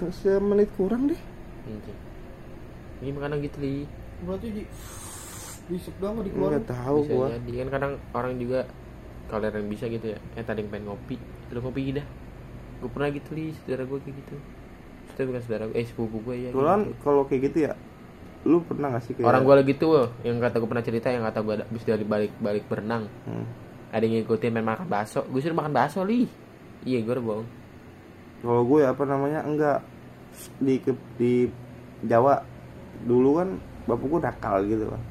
[0.00, 1.20] se- semenit kurang deh.
[1.66, 1.98] Anjing.
[3.02, 3.74] ini makanan gitu li.
[4.22, 4.62] Berarti di
[5.70, 6.54] disep doang nggak dikeluarin.
[6.62, 7.26] Enggak tahu bisa gua.
[7.34, 7.50] jadi.
[7.62, 8.60] Kan kadang orang juga
[9.30, 11.16] kalau ada yang bisa gitu ya eh tadi yang pengen ngopi.
[11.54, 12.06] Lu ngopi dah.
[12.82, 13.54] Gue pernah gitu li.
[13.62, 14.34] Saudara gue kayak gitu.
[15.12, 16.50] Saudara bukan saudara gue eh sepupu gue ya.
[16.50, 17.00] Kebetulan gitu.
[17.02, 17.72] kalau kayak gitu ya,
[18.42, 19.90] lu pernah gak sih kayak orang gue lagi tuh
[20.26, 23.06] yang kata gue pernah cerita yang kata gue habis dari balik balik berenang.
[23.26, 23.46] Hmm.
[23.92, 25.20] ada yang ngikutin main makan bakso.
[25.28, 26.24] Gue suruh makan bakso li.
[26.82, 27.48] Iya gue udah bohong.
[28.42, 29.44] Kalau gue apa namanya?
[29.44, 29.84] Enggak
[30.58, 31.32] di ke- di
[32.02, 32.42] Jawa
[33.02, 33.48] dulu kan
[33.84, 35.02] bapak gue nakal gitu kan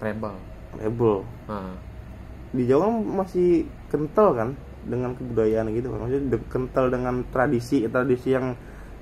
[0.00, 0.34] rebel.
[0.78, 1.16] Rebel.
[1.46, 1.74] Ah
[2.52, 4.48] di Jawa kan masih kental kan
[4.84, 8.52] dengan kebudayaan gitu kan maksudnya de- kental dengan tradisi tradisi yang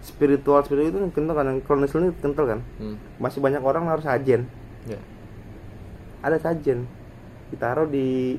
[0.01, 2.61] spiritual spiritual itu kental kan yang kolonial ini kental kan.
[2.79, 2.95] Hmm.
[3.19, 4.47] masih banyak orang harus sajen
[4.87, 5.01] ya.
[6.23, 6.87] Ada sajen
[7.51, 8.39] ditaruh di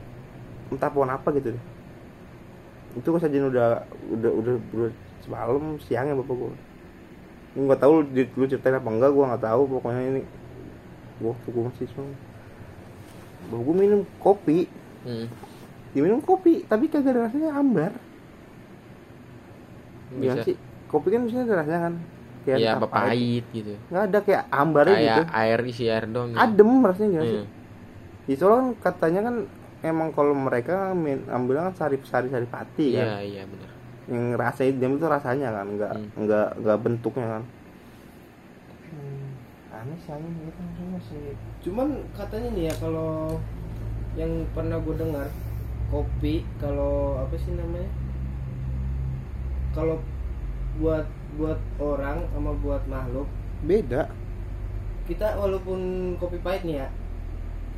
[0.71, 1.63] entah pohon apa gitu deh.
[2.95, 3.83] Itu kan sajen udah
[4.15, 4.89] udah udah, udah
[5.23, 6.51] semalam siangnya bapak gue
[7.51, 9.61] ini nggak tahu lu, ceritain apa enggak gue nggak tahu.
[9.67, 10.21] Pokoknya ini
[11.19, 12.15] gue gue masih semua.
[13.51, 14.59] Bapak gue minum kopi.
[15.01, 15.25] Hmm.
[15.91, 17.91] dia minum kopi tapi kagak ada rasanya ambar.
[20.15, 20.23] Bisa.
[20.23, 20.55] Iya sih.
[20.87, 21.93] Kopi kan biasanya ada rasanya kan.
[22.47, 23.75] Ya entah apa pahit gitu.
[23.91, 25.23] Nggak ada kayak ambarnya kayak gitu.
[25.35, 26.39] air isi air dong gitu.
[26.39, 27.35] adem rasanya gak sih?
[27.35, 27.43] Iya.
[28.29, 29.35] Ya, soalnya kan katanya kan
[29.83, 33.80] emang kalau mereka min, ambil kan sari sari sari pati iya kan iya benar
[34.11, 36.07] yang rasa itu itu rasanya kan nggak Hmm.
[36.19, 37.43] nggak nggak bentuknya kan
[38.91, 39.25] hmm,
[39.71, 41.21] aneh sih aneh gitu masih
[41.63, 41.87] Cuman
[42.17, 43.39] katanya nih ya kalau
[44.19, 45.29] yang pernah gue dengar
[45.91, 47.87] kopi kalau apa sih namanya?
[49.71, 50.03] Kalau
[50.79, 51.07] buat
[51.39, 53.27] buat orang sama buat makhluk
[53.63, 54.11] beda
[55.07, 56.87] kita walaupun kopi pahit nih ya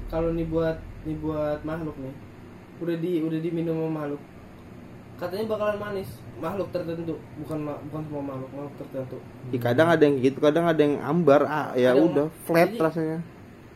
[0.09, 2.15] kalau nih buat nih buat makhluk nih
[2.81, 4.21] udah di udah diminum sama makhluk
[5.19, 9.17] katanya bakalan manis makhluk tertentu bukan ma- bukan semua makhluk makhluk tertentu.
[9.49, 12.69] Ya, kadang ada yang gitu kadang ada yang ambar ah ya Ada yang- udah flat
[12.69, 13.19] jadi- rasanya.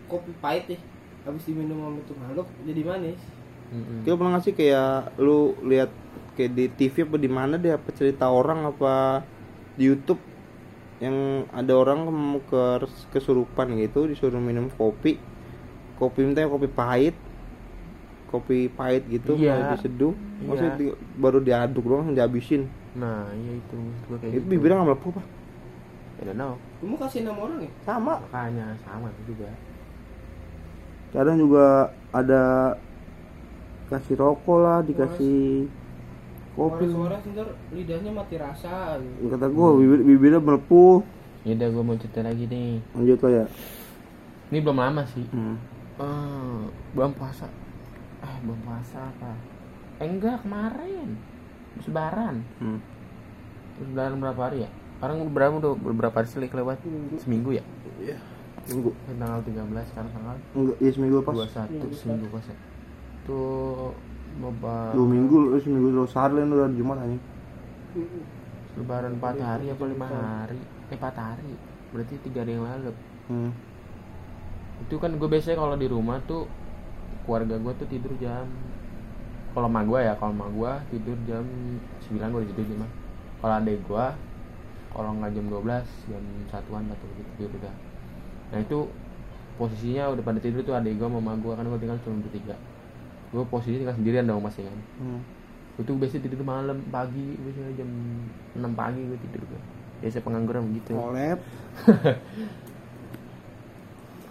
[0.07, 0.79] kopi pahit nih
[1.21, 3.19] habis diminum sama tuh makhluk jadi manis.
[3.67, 3.99] Mm-mm.
[4.01, 5.91] Kita pernah ngasih kayak lu lihat
[6.33, 9.25] kayak di TV apa di mana deh apa cerita orang apa
[9.75, 10.23] di YouTube
[10.97, 11.13] yang
[11.51, 12.07] ada orang
[12.41, 15.19] ke- kesurupan gitu disuruh minum kopi
[15.95, 17.13] kopi minta kopi pahit
[18.27, 19.55] kopi pahit gitu Iya.
[19.55, 20.45] mau diseduh Iya.
[20.45, 22.67] maksudnya di- baru diaduk doang dihabisin.
[22.93, 24.51] Nah iya itu gua kayak itu gitu.
[24.51, 25.25] bibirnya nggak melepuh pak.
[26.17, 26.53] I don't know.
[26.81, 27.71] Mau kasih nama orang ya?
[27.81, 28.13] Sama.
[28.23, 29.49] Makanya sama juga.
[31.09, 31.65] Kadang juga
[32.09, 32.43] ada
[33.87, 35.69] kasih rokok lah dikasih
[36.53, 36.85] kopi.
[36.89, 38.97] Suara ntar lidahnya mati rasa.
[38.99, 39.29] Gitu.
[39.29, 41.05] kata gua bibir bibirnya melepuh.
[41.45, 42.83] Ya udah gue mau cerita lagi nih.
[42.91, 43.45] Lanjut lah ya.
[44.47, 45.23] Ini belum lama sih.
[45.31, 45.55] Hmm.
[45.95, 46.59] Eh,
[46.91, 47.47] belum puasa
[48.27, 49.31] eh belum puasa apa?
[50.03, 51.09] Eh enggak kemarin.
[51.81, 52.35] Sebaran.
[52.59, 52.79] Hmm.
[53.77, 54.69] sebaran berapa hari ya?
[54.97, 56.81] Sekarang berapa udah beberapa hari selik lewat?
[57.21, 57.53] Seminggu.
[57.53, 57.63] Ya?
[58.01, 58.17] Iya.
[58.67, 58.91] Minggu.
[59.07, 59.63] tanggal 13
[59.95, 61.35] sekarang tanggal Enggak, ya seminggu pas.
[61.39, 62.51] 21 seminggu puasa
[63.23, 63.95] tuh
[64.39, 67.23] beberapa Dua minggu, lu seminggu lu sehari lu udah Jumat anjing.
[68.77, 70.59] lebaran 4 hari apa 5 hari?
[70.93, 71.53] Eh 4 hari.
[71.95, 72.91] Berarti tiga hari yang lalu.
[73.27, 73.51] Hmm.
[74.77, 76.45] itu kan gue biasanya kalau di rumah tuh
[77.27, 78.47] keluarga gue tuh tidur jam
[79.51, 81.43] kalau emak gue ya kalau emak gue tidur jam
[82.07, 82.87] 9 gue tidur jam
[83.43, 84.05] kalau adek gue
[84.95, 87.75] kalau nggak jam 12 jam satuan atau gitu tidur udah
[88.47, 88.87] nah itu
[89.57, 92.55] posisinya udah pada tidur tuh adek gue sama emak gue kan gue tinggal cuma bertiga.
[93.33, 94.79] Gue posisi tinggal sendirian dong masih kan.
[95.01, 95.21] Hmm.
[95.77, 97.89] itu biasanya tidur malam pagi biasanya jam
[98.57, 99.61] 6 pagi gue tidur gue
[100.01, 100.97] biasa pengangguran begitu.
[100.97, 101.37] Olep.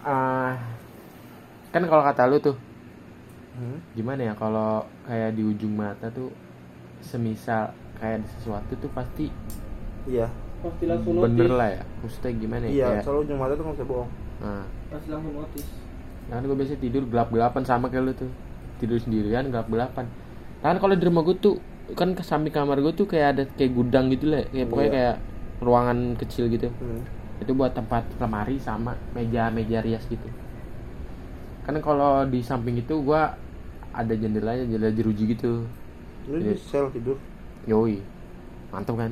[0.07, 0.55] ah
[1.71, 2.55] kan kalau kata lu tuh
[3.57, 3.81] Hmm.
[3.91, 6.29] gimana ya kalau kayak di ujung mata tuh
[6.99, 9.33] semisal kayak ada sesuatu tuh pasti
[10.05, 10.29] Iya.
[10.57, 13.63] pasti langsung bener notice lah ya maksudnya gimana ya Iya, kayak selalu ujung mata tuh
[13.63, 14.09] nggak bisa bohong.
[14.37, 15.69] nah pasti langsung notice
[16.27, 18.29] kan gue biasa tidur gelap gelapan sama kayak lu tuh
[18.77, 20.05] tidur sendirian gelap gelapan
[20.59, 21.55] kan kalau di rumah gue tuh
[21.89, 24.93] kan ke samping kamar gue tuh kayak ada kayak gudang gitu lah kayak pokoknya Iya.
[24.93, 25.15] kayak
[25.57, 27.01] ruangan kecil gitu Hmm.
[27.37, 30.29] itu buat tempat lemari sama meja meja rias gitu
[31.63, 33.33] kan kalau di samping itu gua
[33.97, 35.65] ada jendelanya jendela jeruji gitu
[36.27, 36.53] Lu Iya.
[36.53, 37.17] di sel tidur.
[37.63, 37.97] yoi
[38.67, 39.11] mantap kan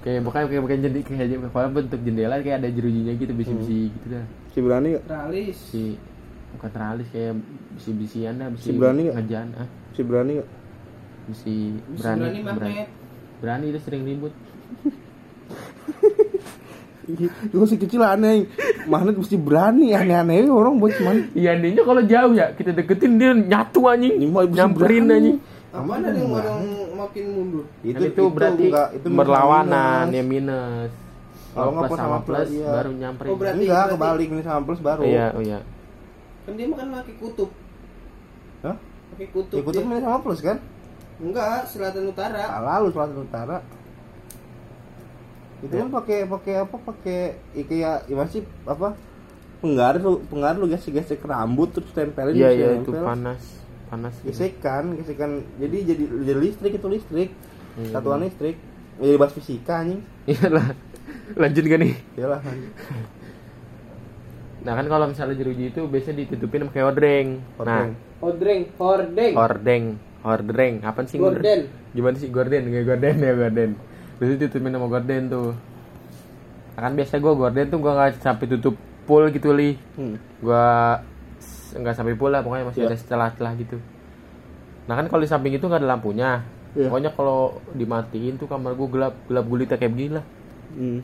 [0.00, 4.06] kayak bukan kayak bukan jendela kayak kalau bentuk jendela kayak ada jerujinya gitu bisi-bisi gitu
[4.10, 5.04] dah Si berani nggak?
[5.06, 5.94] tralis si
[6.52, 7.32] bukan teralis kayak
[7.72, 9.14] bisi-bisian dah bisi Si berani nggak?
[9.16, 10.48] ngejan ah Si berani nggak?
[11.24, 11.56] bisi
[11.88, 12.82] Bisa berani berani berani
[13.38, 14.34] berani itu sering ribut
[17.50, 18.46] Gue masih kecil aneh.
[18.84, 21.30] Magnet mesti berani aneh-aneh orang buat cuman.
[21.32, 24.18] iya dia kalau jauh ya kita deketin dia nyatu anjing
[24.50, 25.38] nyamperin anjing
[25.70, 26.60] apa ada yang orang
[26.94, 30.12] makin mundur itu, kan itu, berarti enggak, itu berlawanan minus.
[30.12, 30.90] ya minus
[31.52, 32.68] Kalau nggak plus sama plus plus, iya.
[32.70, 35.02] baru nyamperin Oh, berarti- Enggak, berarti- kebalik ini sama plus baru.
[35.02, 35.58] iya oh iya
[36.42, 37.50] kan dia makan laki kutub
[38.60, 38.76] Hah?
[39.12, 40.56] laki kutub, Ya, kutub minus sama plus kan?
[41.18, 43.56] enggak selatan utara Salah lu selatan utara.
[45.62, 46.76] Itu kan pakai pakai apa?
[46.76, 47.20] Pakai
[47.54, 48.98] ya, kayak ya masih apa?
[49.62, 54.34] Penggaris lu penggaris lu gesek-gesek rambut terus tempelin iya iya itu panas panas gitu.
[54.34, 57.30] gesekan gesekan jadi jadi jadi listrik itu listrik
[57.72, 57.88] Iya.
[57.94, 58.58] satuan listrik
[58.98, 60.74] jadi bahas fisika anjing iyalah
[61.38, 62.40] lanjut gak nih iyalah
[64.62, 67.26] nah kan kalau misalnya jeruji itu biasanya ditutupin pakai hordeng
[67.58, 67.86] nah.
[68.18, 69.32] Hordeng, hordeng.
[69.34, 69.84] hordeng
[70.22, 71.66] hordeng apa sih Gorden.
[71.90, 73.70] gimana sih gorden kayak gorden ya gorden
[74.22, 75.50] biasanya ditutupin sama gorden tuh
[76.72, 80.14] Nah, kan biasa gue gorden tuh gue nggak sampai tutup full gitu li Hmm.
[80.38, 80.94] gua
[81.36, 82.88] s- nggak sampai pula pokoknya masih Iya.
[82.88, 83.76] ada celah-celah gitu
[84.82, 86.38] nah kan kalau di samping itu nggak ada lampunya
[86.72, 86.86] Iya.
[86.86, 90.24] pokoknya kalau dimatiin tuh kamar gua gelap gelap gulita kayak begini lah
[90.72, 91.02] Hmm.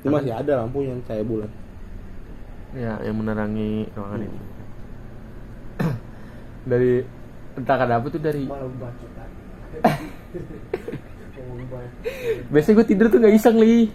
[0.00, 1.50] Ini masih ada lampunya cahaya bulan.
[2.72, 4.38] ya yang menerangi ruangan itu
[6.62, 7.02] dari
[7.52, 8.46] entah kenapa tuh dari
[12.50, 13.90] Biasanya gue tidur tuh nggak iseng li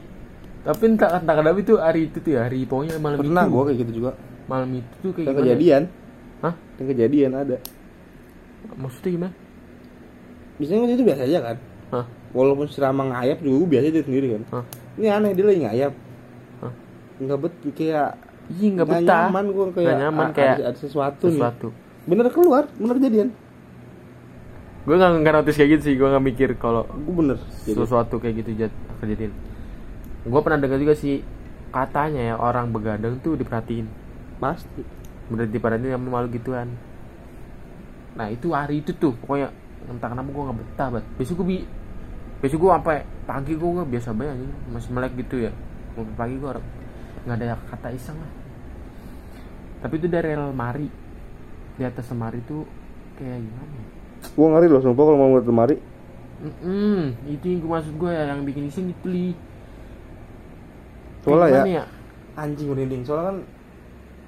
[0.66, 3.64] tapi entah entah kenapa itu hari itu tuh ya hari pokoknya malam Pernah itu gua
[3.70, 4.12] kayak gitu juga.
[4.50, 5.84] malam itu tuh kayak gimana kejadian,
[6.42, 6.54] Hah?
[6.82, 7.58] yang kejadian ada.
[8.74, 9.34] maksudnya gimana
[10.56, 11.58] Biasanya itu biasa aja kan.
[11.94, 12.06] Hah?
[12.34, 14.44] Walaupun serama ngayap juga gue biasa dia sendiri kan.
[14.56, 14.64] Hah?
[14.96, 15.94] Ini aneh dia lagi ngayap.
[16.64, 16.74] Hah?
[17.22, 18.10] Enggak bet kayak
[18.46, 22.10] Iya nggak betah nyaman gue kayak Nggak nyaman kayak ada, ada sesuatu, sesuatu nih.
[22.10, 23.30] Bener keluar, bener kejadian.
[24.86, 27.38] Gue nggak nggak notice kayak gitu sih gue nggak mikir kalau Gue bener.
[27.66, 29.34] Jadi, sesuatu kayak gitu jat kejadian
[30.26, 31.22] gue pernah dengar juga sih
[31.70, 33.86] katanya ya orang begadang tuh diperhatiin.
[34.42, 34.82] Pasti.
[35.26, 36.70] bener diperhatiin sama malu gituan.
[38.14, 39.50] Nah itu hari itu tuh pokoknya
[39.90, 41.58] entah kenapa gue nggak betah banget besok gue bi
[42.42, 44.54] besok gue sampai pagi gue nggak biasa banget anjing.
[44.70, 45.52] masih melek gitu ya.
[45.98, 46.50] Sampai pagi gue
[47.26, 48.32] nggak ada kata iseng lah.
[49.82, 50.90] Tapi itu dari lemari
[51.74, 52.66] di atas lemari tuh
[53.18, 53.95] kayak gimana ya
[54.34, 55.76] Gue ngeri loh, sumpah kalau mau ngeliat lemari.
[56.36, 59.28] Mm-mm, itu yang gue maksud gue ya yang bikin iseng itu li
[61.24, 61.84] Soalnya ya, gimana
[62.36, 63.02] anjing merinding.
[63.02, 63.38] Soalnya kan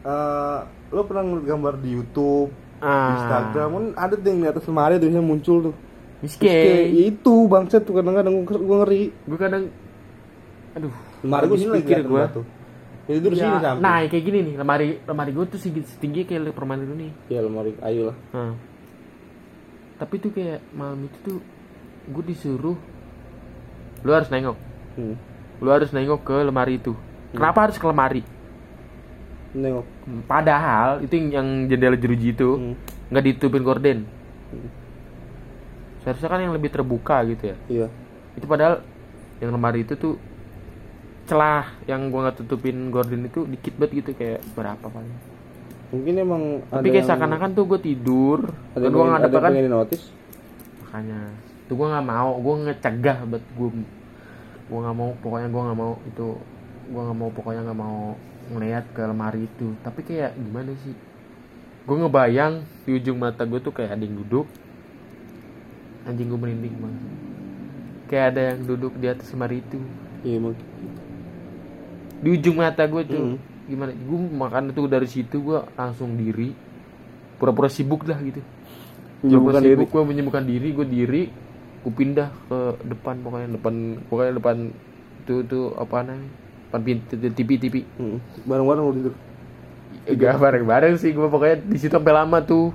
[0.07, 3.11] eh lo pernah ngeliat gambar di YouTube, di Ah.
[3.17, 5.75] Instagram kan ada tuh yang di atas lemari tulisnya muncul tuh.
[6.17, 6.47] Miske.
[6.49, 9.03] Kayak itu bangsat tuh kadang-kadang gue ngeri.
[9.27, 9.63] Gue kadang
[10.73, 12.29] aduh, Lemari gue lagi pikir gua.
[12.29, 12.41] batu.
[13.07, 13.81] Jadi itu di Ya, sini sampai.
[13.81, 17.11] Nah, kayak gini nih, lemari lemari gue tuh segitu setinggi kayak permainan lu nih.
[17.29, 18.17] Ya lemari ayo lah.
[18.33, 18.53] Nah.
[19.97, 21.37] Tapi tuh kayak malam itu tuh
[22.07, 22.77] gue disuruh
[24.05, 24.57] lu harus nengok.
[24.95, 25.15] Hmm.
[25.57, 26.93] Lu harus nengok ke lemari itu.
[27.33, 28.21] Kenapa harus ke lemari?
[29.57, 29.85] Nengok.
[30.29, 32.73] Padahal itu yang, jendela jeruji itu Hmm.
[33.09, 33.99] nggak ditutupin gorden.
[36.05, 37.57] Seharusnya kan yang lebih terbuka gitu ya.
[37.67, 37.87] Iya.
[38.37, 38.85] itu padahal
[39.41, 40.13] yang lemari itu tuh
[41.25, 45.09] celah yang gua nggak tutupin gorden itu dikit banget gitu kayak berapa paling
[45.87, 49.51] Mungkin emang tapi kayak seakan-akan tuh gue tidur ada kan yang gue nggak ada kan?
[49.71, 50.05] notice.
[50.83, 51.21] makanya.
[51.67, 53.69] Tuh gue nggak mau gue ngecegah buat gue
[54.67, 56.27] gue nggak mau pokoknya gue nggak mau itu
[56.87, 57.99] gue nggak mau pokoknya nggak mau
[58.51, 59.67] ngeliat ke lemari itu.
[59.79, 60.95] Tapi kayak gimana sih?
[61.87, 64.47] Gue ngebayang di ujung mata gue tuh kayak ada yang duduk.
[66.03, 67.03] Anjing gue merinding banget.
[68.11, 69.79] Kayak ada yang duduk di atas lemari itu.
[70.27, 70.55] Iya emang.
[72.17, 73.23] di ujung mata gue tuh.
[73.35, 73.56] Hmm.
[73.67, 76.55] Gimana gue makan tuh dari situ gue langsung diri
[77.35, 78.39] pura-pura sibuk lah gitu
[79.17, 79.83] Menyembuhkan diri.
[79.83, 81.23] gue menyembuhkan diri gue diri
[81.83, 83.73] gue pindah ke depan pokoknya depan
[84.07, 84.55] pokoknya depan
[85.23, 86.31] tuh tuh apa namanya
[86.67, 88.19] depan pintu TV TV Hmm.
[88.43, 89.13] Bareng-bareng lu tidur.
[90.07, 92.71] Gak bareng-bareng sih gue pokoknya di situ sampai lama tuh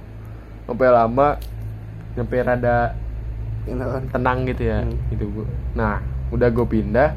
[0.64, 1.28] sampai lama
[2.12, 2.76] sampai rada
[4.10, 4.96] tenang gitu ya Hmm.
[5.08, 5.46] gitu gua.
[5.72, 7.10] nah udah gue pindah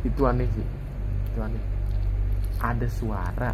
[0.00, 0.66] itu aneh sih
[1.30, 1.62] itu aneh
[2.58, 3.50] ada suara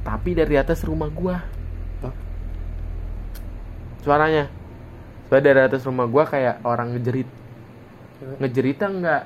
[0.00, 1.42] tapi dari atas rumah gua
[2.00, 2.14] Hah?
[4.00, 4.46] suaranya
[5.26, 7.28] suara dari atas rumah gua kayak orang ngejerit
[8.18, 8.36] Cewek.
[8.38, 9.22] ngejeritnya enggak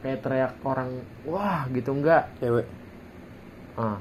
[0.00, 0.88] kayak teriak orang
[1.24, 2.66] wah gitu enggak Cewek.
[3.74, 3.98] ah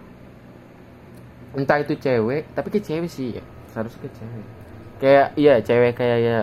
[1.53, 4.45] entah itu cewek tapi kayak cewek sih ya seharusnya kayak cewek
[4.95, 6.37] kayak iya cewek kayak ya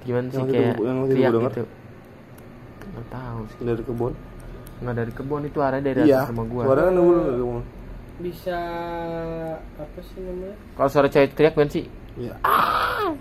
[0.00, 1.50] gimana sih Yang kayak itu- yang itu teriak denger.
[1.52, 1.64] gitu
[2.90, 4.12] nggak tahu sih Dari kebun.
[4.80, 6.24] Nggak dari kebun itu arah dari Iya.
[6.24, 7.62] atas rumah gua Suara kan dulu kebun.
[8.20, 8.58] Bisa
[9.74, 10.56] apa sih namanya?
[10.74, 11.84] kalau suara cewek teriak kan sih
[12.16, 12.34] Iya.
[12.42, 13.12] ah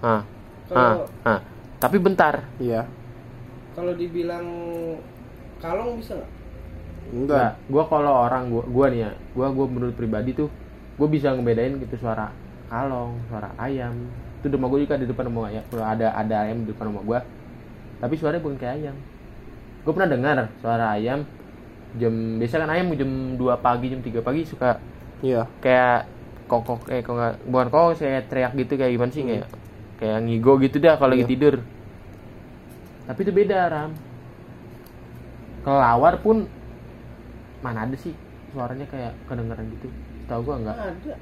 [0.00, 0.22] ah
[0.64, 1.40] Kalau ah
[1.76, 2.84] tapi bentar Iya.
[3.72, 4.46] kalau dibilang
[5.58, 6.30] kalong bisa nggak?
[7.10, 7.10] Enggak.
[7.10, 10.48] Enggak, gua kalau orang gua gua nih ya, gua gua menurut pribadi tuh
[10.94, 12.30] gua bisa ngebedain gitu suara
[12.68, 13.96] kalong, suara ayam.
[14.38, 15.64] Itu rumah gua juga di depan rumah ayam.
[15.66, 17.20] Kalau ada ada ayam di depan rumah gua.
[17.98, 18.96] Tapi suaranya bukan kayak ayam.
[19.80, 21.24] Gua pernah dengar suara ayam
[21.96, 24.78] jam biasa kan ayam jam 2 pagi, jam 3 pagi suka
[25.20, 25.44] Iya.
[25.60, 26.06] kayak
[26.46, 29.46] kokok eh kok nggak bukan kokok kayak teriak gitu kayak gimana sih kayak
[29.98, 31.32] kayak ngigo gitu dah kalau lagi Iya.
[31.34, 31.54] tidur.
[33.06, 33.90] Tapi itu beda ram.
[35.60, 36.46] Kelawar pun
[37.60, 38.14] mana ada sih
[38.54, 39.88] suaranya kayak kedengeran gitu.
[40.24, 40.76] Tahu gua nggak.
[40.78, 41.14] Ada.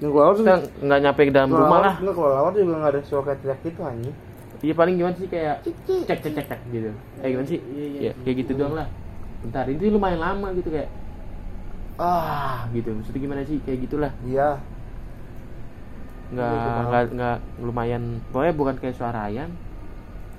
[0.00, 0.44] Yang tuh
[0.80, 1.94] nggak nyampe ke dalam rumah lah.
[2.00, 4.16] Enggak kalau lawar juga enggak ada suara kayak teriak gitu anjing.
[4.60, 6.90] Iya paling gimana sih kayak cek cek cek cek gitu.
[7.18, 7.58] Kayak gimana sih?
[7.64, 8.00] Iya, iya.
[8.00, 8.88] Ya, kayak gitu doang lah.
[9.40, 10.90] Bentar, itu lumayan lama gitu kayak
[12.00, 14.56] ah gitu maksudnya gimana sih kayak gitulah iya
[16.32, 18.02] nggak Iya, nggak nggak lumayan
[18.32, 19.52] pokoknya bukan kayak suara ayam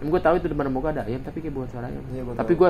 [0.02, 2.34] gue tahu itu di mana muka ada ayam tapi kayak bukan suara ayam Iya, gua
[2.34, 2.70] tapi gue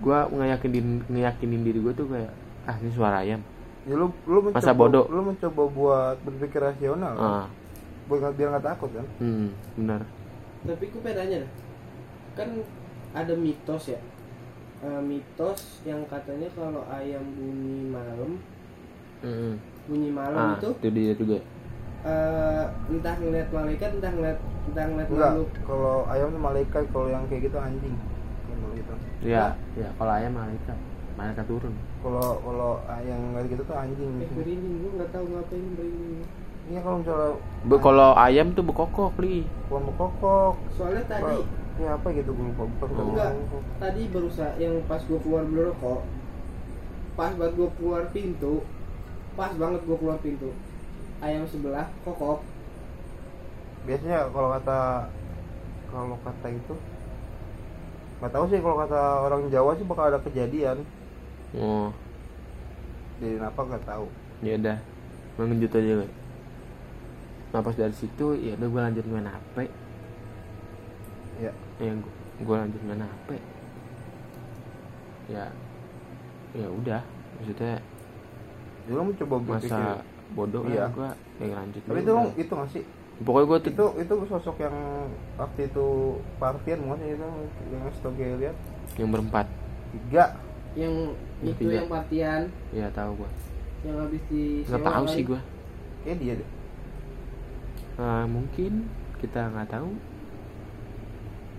[0.00, 2.32] gue ngeyakinin ngeyakinin diri gue tuh kayak
[2.64, 3.44] ah ini suara ayam
[3.84, 5.04] ya lu lu mencoba Masa bodoh.
[5.12, 7.52] lu mencoba buat berpikir rasional kan?
[8.10, 9.06] Ah biar nggak biar nggak takut kan?
[9.22, 9.46] Hmm,
[9.78, 10.00] benar.
[10.60, 11.52] Tapi gue bedanya dah
[12.34, 12.48] kan
[13.12, 14.00] ada mitos ya?
[14.80, 18.40] Eh, mitos yang katanya kalau ayam bunyi malam
[19.20, 19.54] Mm-mm.
[19.84, 21.38] bunyi malam ah itu itu dia juga.
[22.00, 25.50] eh, entah ngeliat malaikat entah ngeliat entah ngeliat enggak makhluk.
[25.68, 27.92] kalau ayam tuh malaikat kalau yang kayak gitu anjing.
[28.48, 28.92] Kalau gitu.
[29.20, 30.78] Ya ya kalau ayam malaikat
[31.12, 31.74] malaikat turun.
[32.00, 32.72] Kalau kalau
[33.04, 34.12] yang kayak gitu tuh anjing.
[34.16, 36.24] Eh merinding gue nggak tahu ngapain merinding
[36.68, 37.30] iya kalau misalnya
[37.64, 39.44] Be- kalau ayam tuh bekokok li.
[39.68, 41.40] Kalau mau kokok soalnya tadi
[41.80, 42.64] ya apa gitu gue lupa.
[42.68, 43.08] Bukan Oh.
[43.16, 43.32] enggak
[43.80, 46.00] tadi berusaha yang pas gue keluar beli rokok
[47.16, 48.54] pas banget gue keluar pintu
[49.36, 50.50] pas banget gue keluar pintu.
[51.20, 52.40] Ayam sebelah kokok.
[53.84, 54.78] Biasanya kalau kata
[55.90, 56.74] kalau kata itu
[58.20, 60.84] nggak tahu sih kalau kata orang Jawa sih bakal ada kejadian.
[61.56, 61.88] Oh.
[63.20, 64.06] Jadi apa nggak tahu?
[64.40, 64.76] Ya udah
[65.40, 66.08] lanjut aja gue
[67.50, 69.56] nah pas dari situ ya udah gue lanjut main hp
[71.40, 71.52] ya.
[71.82, 71.92] Ya
[72.40, 73.28] gue lanjut main hp
[75.30, 75.44] ya
[76.50, 77.02] ya udah.
[77.38, 77.78] Maksudnya
[78.80, 79.70] jadi lu mencoba berpikir.
[79.70, 80.02] masa
[80.34, 80.74] bodoh Iya.
[80.74, 80.84] iya.
[80.90, 81.08] gue
[81.40, 82.06] ya lanjut tapi dulu.
[82.06, 82.84] itu itu nggak sih?
[83.20, 84.76] Pokoknya gue itu itu sosok yang
[85.36, 85.86] waktu itu
[86.40, 87.28] partian sih itu?
[87.70, 88.56] Yang stoge lihat?
[88.96, 89.46] Yang berempat.
[89.92, 90.24] Tiga.
[90.72, 90.94] Yang
[91.42, 91.74] Yang itu tiga.
[91.76, 92.40] yang partian.
[92.72, 93.30] Ya tahu gue
[93.80, 95.40] yang habis di nggak tahu sih gue
[96.04, 96.48] kayak dia deh
[98.00, 98.88] Nah, mungkin
[99.20, 99.92] kita nggak tahu.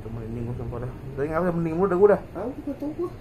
[0.02, 2.74] Itu merinding gue sumpah dah tadi nggak ada mending mulu dah gue dah tahu gue
[2.74, 3.12] tahu gue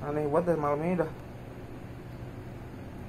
[0.00, 1.10] aneh banget dari malam ini dah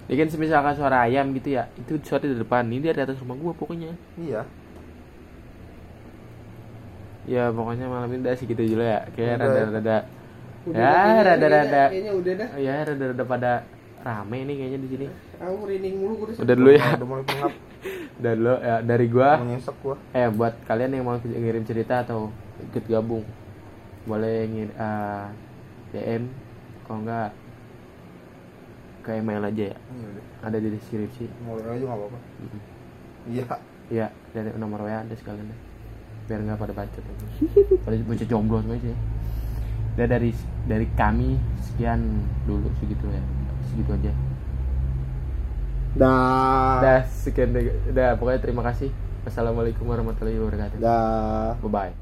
[0.10, 1.70] ya kan misalkan suara ayam gitu ya.
[1.78, 2.68] Itu suara di depan.
[2.68, 3.94] Ini dari atas rumah gue pokoknya.
[4.18, 4.42] Iya.
[7.30, 9.06] Ya pokoknya malam ini udah segitu dulu ya.
[9.14, 9.46] Kayak Udah.
[9.48, 9.98] rada-rada.
[10.68, 11.62] Udah, Ya, rada-rada.
[11.64, 12.50] kayaknya- kayaknya udah dah.
[12.60, 13.52] Ya rada-rada pada
[14.02, 15.06] rame nih kayaknya di sini.
[15.40, 16.86] Aku merinding mulu gue udah dulu ya.
[16.98, 17.54] udah mulai pengap
[18.22, 19.30] udah dulu ya dari gua
[19.82, 22.30] gua eh buat kalian yang mau ngirim cerita atau
[22.62, 23.26] ikut gabung
[24.04, 25.26] boleh ngir eh,
[25.92, 26.24] DM
[26.86, 27.30] kalau enggak
[29.02, 30.24] ke email aja ya Iya udah.
[30.46, 32.62] ada di deskripsi mulai aja nggak apa-apa Mm-mm.
[33.28, 33.46] iya
[33.92, 35.60] Iya, dari nomor WA ada sekalian deh.
[36.24, 37.04] Biar nggak pada bacot.
[37.84, 38.96] Pada bocah jomblo semua sih.
[40.00, 40.32] Udah dari
[40.64, 42.00] dari kami sekian
[42.48, 43.20] dulu segitu ya.
[43.68, 44.16] Segitu aja.
[45.96, 47.52] Dah Udah sekian.
[47.92, 48.90] Udah pokoknya terima kasih.
[49.22, 50.78] Wassalamualaikum warahmatullahi wabarakatuh.
[50.82, 52.01] dah Bye bye.